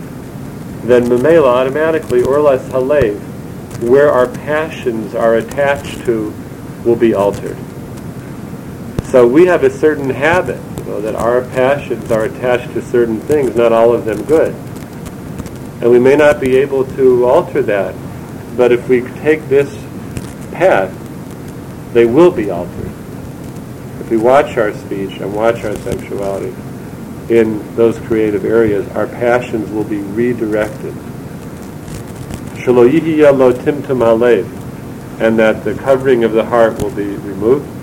then 0.84 1.05
mamela 1.05 1.47
automatically 1.47 2.21
orlas 2.21 2.69
halev, 2.69 3.17
where 3.89 4.12
our 4.12 4.27
passions 4.27 5.15
are 5.15 5.38
attached 5.38 6.05
to, 6.05 6.31
will 6.84 6.95
be 6.95 7.15
altered. 7.15 7.58
So 9.05 9.25
we 9.25 9.47
have 9.47 9.63
a 9.63 9.71
certain 9.71 10.12
habit, 10.12 10.60
know, 10.85 11.01
that 11.01 11.15
our 11.15 11.41
passions 11.41 12.11
are 12.11 12.25
attached 12.25 12.73
to 12.73 12.81
certain 12.81 13.19
things, 13.21 13.55
not 13.55 13.71
all 13.71 13.93
of 13.93 14.05
them 14.05 14.23
good. 14.23 14.53
And 15.81 15.91
we 15.91 15.99
may 15.99 16.15
not 16.15 16.39
be 16.39 16.55
able 16.57 16.85
to 16.95 17.25
alter 17.25 17.61
that, 17.63 17.95
but 18.55 18.71
if 18.71 18.87
we 18.87 19.01
take 19.01 19.47
this 19.49 19.73
path, 20.53 20.93
they 21.93 22.05
will 22.05 22.31
be 22.31 22.49
altered. 22.49 22.91
If 23.99 24.09
we 24.09 24.17
watch 24.17 24.57
our 24.57 24.73
speech 24.73 25.19
and 25.19 25.33
watch 25.33 25.63
our 25.63 25.75
sexuality 25.77 26.55
in 27.29 27.75
those 27.75 27.97
creative 27.99 28.45
areas, 28.45 28.87
our 28.89 29.07
passions 29.07 29.69
will 29.71 29.83
be 29.83 29.97
redirected. 29.97 30.95
Lo 32.67 32.83
and 35.19 35.39
that 35.39 35.63
the 35.63 35.75
covering 35.75 36.23
of 36.23 36.31
the 36.33 36.43
heart 36.43 36.81
will 36.81 36.91
be 36.91 37.15
removed. 37.17 37.74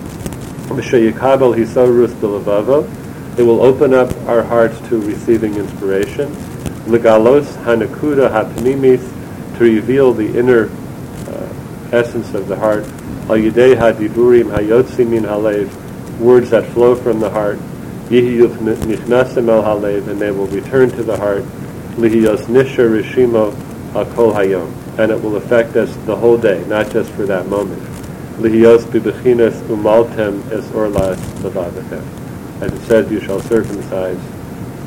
V'sheyikabel 0.67 1.55
hisorus 1.55 2.13
b'levavo, 2.13 2.87
it 3.37 3.43
will 3.43 3.61
open 3.61 3.93
up 3.93 4.11
our 4.27 4.43
hearts 4.43 4.79
to 4.89 5.01
receiving 5.01 5.55
inspiration. 5.55 6.29
Legalos 6.85 7.45
hanakuda 7.63 8.29
hapnimis, 8.31 9.01
to 9.57 9.63
reveal 9.63 10.13
the 10.13 10.37
inner 10.37 10.69
uh, 11.27 11.53
essence 11.91 12.33
of 12.33 12.47
the 12.47 12.55
heart. 12.55 12.83
Al 13.29 13.37
yidei 13.37 13.75
hadiburim 13.75 14.51
hayotzi 14.51 15.07
min 15.07 15.23
halev, 15.23 15.69
words 16.19 16.49
that 16.49 16.65
flow 16.67 16.95
from 16.95 17.19
the 17.19 17.29
heart. 17.29 17.57
Yihiyuf 18.09 18.57
nichnasim 18.57 19.49
el 19.49 19.63
halev, 19.63 20.07
and 20.07 20.19
they 20.19 20.31
will 20.31 20.47
return 20.47 20.89
to 20.89 21.03
the 21.03 21.17
heart. 21.17 21.43
Lihiyos 21.95 22.45
nisha 22.45 22.87
rishimo 22.89 23.53
al 23.95 24.05
kol 24.13 24.33
hayom, 24.33 24.71
and 24.97 25.11
it 25.11 25.21
will 25.21 25.35
affect 25.35 25.75
us 25.75 25.95
the 26.05 26.15
whole 26.15 26.37
day, 26.37 26.63
not 26.67 26.89
just 26.91 27.11
for 27.11 27.25
that 27.25 27.47
moment. 27.47 27.81
Bibechinas 28.37 29.61
umaltem 29.67 30.51
es 30.51 30.65
orlas 30.71 31.17
levavachem. 31.41 32.03
As 32.61 32.73
it 32.73 32.81
says, 32.87 33.11
you 33.11 33.19
shall 33.19 33.39
circumcise 33.41 34.19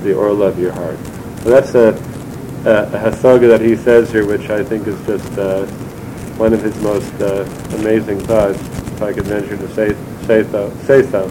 the 0.03 0.15
orla 0.15 0.47
of 0.47 0.59
your 0.59 0.73
heart. 0.73 0.99
So 1.43 1.51
that's 1.51 1.75
a, 1.75 1.89
a, 2.69 2.87
a 2.89 3.11
hasaga 3.11 3.49
that 3.49 3.61
he 3.61 3.77
says 3.77 4.11
here, 4.11 4.27
which 4.27 4.51
I 4.51 4.65
think 4.65 4.87
is 4.87 4.99
just 5.07 5.39
uh, 5.39 5.67
one 6.37 6.53
of 6.53 6.63
his 6.63 6.77
most 6.83 7.13
uh, 7.21 7.45
amazing 7.79 8.21
thoughts, 8.21 8.61
if 8.61 9.03
I 9.03 9.13
could 9.13 9.25
venture 9.25 9.57
to 9.57 9.69
say, 9.75 9.95
say, 10.27 10.43
so, 10.51 10.71
say 10.85 11.03
so. 11.03 11.29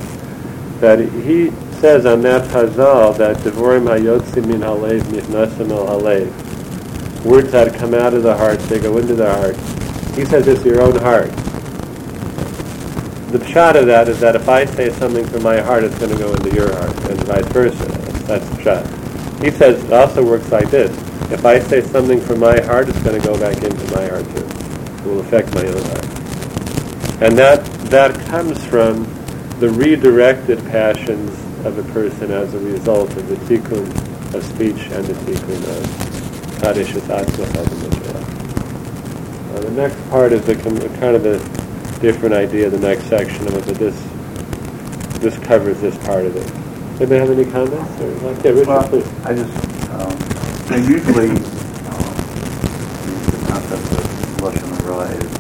That 0.80 1.00
he 1.00 1.52
says 1.80 2.06
on 2.06 2.22
that 2.22 2.50
chazal 2.50 3.18
that 3.18 3.38
devorim 3.38 3.86
hayotzi 3.86 4.46
min 4.46 4.62
halev 4.62 5.02
nichnasim 5.04 5.70
el 5.72 5.86
halev. 5.88 7.26
Words 7.26 7.52
that 7.52 7.74
come 7.76 7.94
out 7.94 8.14
of 8.14 8.24
the 8.24 8.36
heart, 8.36 8.60
they 8.62 8.80
go 8.80 8.98
into 8.98 9.16
the 9.16 9.34
heart. 9.34 9.56
He 10.16 10.26
says 10.26 10.48
it's 10.48 10.64
your 10.64 10.82
own 10.82 10.96
heart. 10.98 11.32
The 13.32 13.40
pshat 13.40 13.76
of 13.76 13.88
that 13.88 14.08
is 14.08 14.20
that 14.20 14.36
if 14.36 14.48
I 14.48 14.66
say 14.66 14.92
something 14.92 15.26
from 15.26 15.44
my 15.44 15.60
heart, 15.60 15.84
it's 15.84 15.98
going 15.98 16.12
to 16.12 16.18
go 16.18 16.32
into 16.34 16.56
your 16.56 16.72
heart, 16.74 16.96
and 17.10 17.24
vice 17.24 17.48
versa. 17.48 17.86
That's 18.26 18.48
the 18.50 18.56
pshat. 18.58 19.44
He 19.44 19.52
says 19.52 19.84
it 19.84 19.92
also 19.92 20.24
works 20.24 20.52
like 20.52 20.70
this. 20.70 20.92
If 21.32 21.44
I 21.46 21.60
say 21.60 21.82
something 21.82 22.22
from 22.22 22.40
my 22.40 22.62
heart, 22.62 22.88
it's 22.88 23.02
going 23.04 23.20
to 23.20 23.28
go 23.28 23.38
back 23.40 23.62
into 23.64 23.96
my 23.96 24.08
heart 24.08 24.26
too. 24.26 24.46
It 24.46 25.06
will 25.06 25.20
affect 25.22 25.54
my 25.56 25.66
own 25.66 25.84
heart. 25.84 26.06
And 27.22 27.38
that, 27.38 27.66
that 27.90 28.14
comes 28.28 28.64
from 28.66 29.04
the 29.60 29.70
redirected 29.70 30.60
passions 30.66 31.32
of 31.66 31.78
a 31.78 31.84
person 31.94 32.32
as 32.32 32.54
a 32.54 32.60
result 32.60 33.10
of 33.18 33.28
the 33.28 33.36
tikkun 33.48 33.88
of 34.36 34.44
speech 34.44 34.92
and 34.92 35.06
the 35.06 35.14
tikkun 35.26 35.64
of 35.78 36.62
kaddish 36.62 36.96
uh, 36.96 37.24
The 39.62 39.72
next 39.72 40.10
part 40.10 40.32
is 40.34 40.46
the, 40.46 40.56
kind 41.00 41.16
of 41.16 41.26
a 41.26 41.55
different 42.06 42.36
idea, 42.36 42.70
the 42.70 42.78
next 42.78 43.06
section 43.06 43.48
of 43.48 43.56
it, 43.56 43.66
but 43.66 43.76
this, 43.78 43.96
this 45.22 45.40
covers 45.40 45.82
this 45.82 45.98
part 46.06 46.24
of 46.24 46.36
it. 46.36 46.48
Anybody 47.02 47.18
have 47.18 47.32
any 47.32 47.50
comments? 47.50 48.00
Or, 48.00 48.10
like, 48.22 48.44
yeah, 48.44 48.52
Richard, 48.52 48.68
Well, 48.68 48.88
please. 48.88 49.10
I 49.26 49.34
just, 49.34 49.50
um, 49.90 50.14
and 50.70 50.86
usually, 50.88 51.32
um, 51.32 52.14
the 53.26 53.42
concept 53.50 53.90
of 53.98 54.06
Lashon 54.38 54.70
Hara 54.86 55.10
is, 55.18 55.34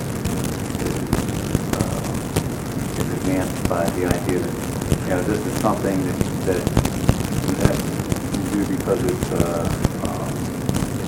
is, 0.90 1.06
uh, 1.78 2.02
is 2.98 3.14
advanced 3.14 3.70
by 3.70 3.86
the 3.92 4.08
idea 4.08 4.40
that, 4.40 5.04
you 5.04 5.10
know, 5.10 5.22
this 5.22 5.46
is 5.46 5.62
something 5.62 6.02
that, 6.02 6.18
that 6.50 6.64
you 7.46 7.54
to 8.34 8.66
do 8.66 8.76
because 8.76 9.04
it's, 9.06 9.32
uh, 9.34 9.70
um, 10.02 10.34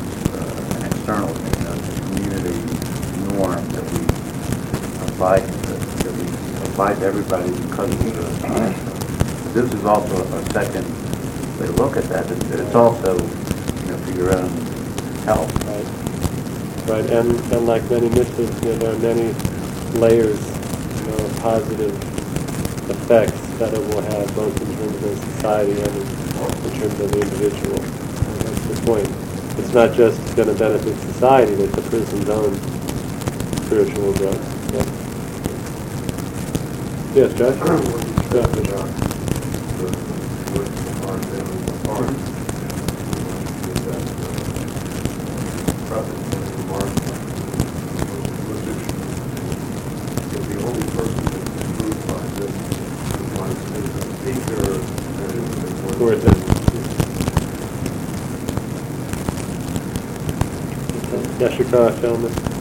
it's, 0.06 0.22
uh, 0.38 0.78
an 0.78 0.86
external 0.86 1.34
thing, 1.34 1.58
you 1.58 1.65
know, 1.65 1.74
it's 1.74 1.89
a 1.89 2.02
community 2.13 2.62
norm 3.34 3.77
we 5.18 5.24
apply, 6.70 6.94
to 6.94 7.06
everybody 7.06 7.50
because 7.50 7.92
of 7.92 8.42
the. 8.42 8.88
This 9.54 9.74
is 9.74 9.86
also 9.86 10.24
a 10.24 10.52
second 10.52 10.86
way 11.60 11.66
to 11.66 11.72
look 11.74 11.98
at 11.98 12.04
that, 12.06 12.28
that 12.28 12.60
it's 12.60 12.76
also, 12.76 13.14
you 13.16 13.92
know, 13.92 13.98
for 13.98 14.12
your 14.12 14.38
own 14.38 14.50
health. 15.26 15.52
Right. 15.66 16.08
Right, 16.88 17.10
and, 17.10 17.32
and 17.52 17.66
like 17.66 17.90
many 17.90 18.10
mitzvahs, 18.10 18.64
you 18.64 18.70
know, 18.70 18.78
there 18.78 18.94
are 18.94 19.00
many 19.00 19.34
layers, 20.00 20.40
you 21.00 21.08
know, 21.08 21.26
of 21.26 21.40
positive 21.40 21.96
effects 22.92 23.42
that 23.58 23.74
it 23.74 23.80
will 23.80 24.02
have 24.02 24.36
both 24.36 24.62
in 24.62 24.68
terms 24.78 24.96
of 24.96 25.02
the 25.02 25.16
society 25.34 25.72
and 25.72 25.82
in, 25.82 26.80
terms 26.80 27.00
of 27.00 27.12
the 27.12 27.20
individual. 27.20 27.78
That's 27.80 28.68
the 28.68 28.86
point. 28.86 29.10
It's 29.58 29.74
not 29.74 29.96
just 29.96 30.36
going 30.36 30.48
to 30.48 30.54
benefit 30.54 30.96
society, 31.12 31.56
but 31.56 31.72
the 31.74 31.82
person's 31.90 32.30
own 32.30 32.56
spiritual 33.66 34.14
growth. 34.14 34.74
Yeah. 34.74 34.86
Yes, 34.86 34.86
Josh? 34.86 35.06
What 35.08 35.16
you 35.16 35.16
said 35.98 36.36
about 36.36 36.36
the, 36.38 36.46
with 36.46 36.76
the 36.78 36.86
heart 36.88 37.07
and 41.34 41.50
the 41.66 41.74
heart. 41.90 42.14
Is 43.66 43.80
that, 43.88 44.04
prophet 45.88 46.20
and 46.36 46.62
Mark, 46.70 46.92
logician, 48.48 48.98
is 50.30 50.46
the 50.46 50.58
only 50.62 50.86
person 50.94 51.24
that 51.26 51.42
can 51.58 51.70
prove 51.74 52.00
by 52.06 52.22
this, 52.38 52.54
was 53.34 53.58
a 53.96 54.06
speaker 54.22 54.62
and. 54.78 56.02
Or 56.02 56.14
is 56.14 56.22
it? 56.24 56.38
Yashika, 61.40 61.82
gentlemen? 62.00 62.57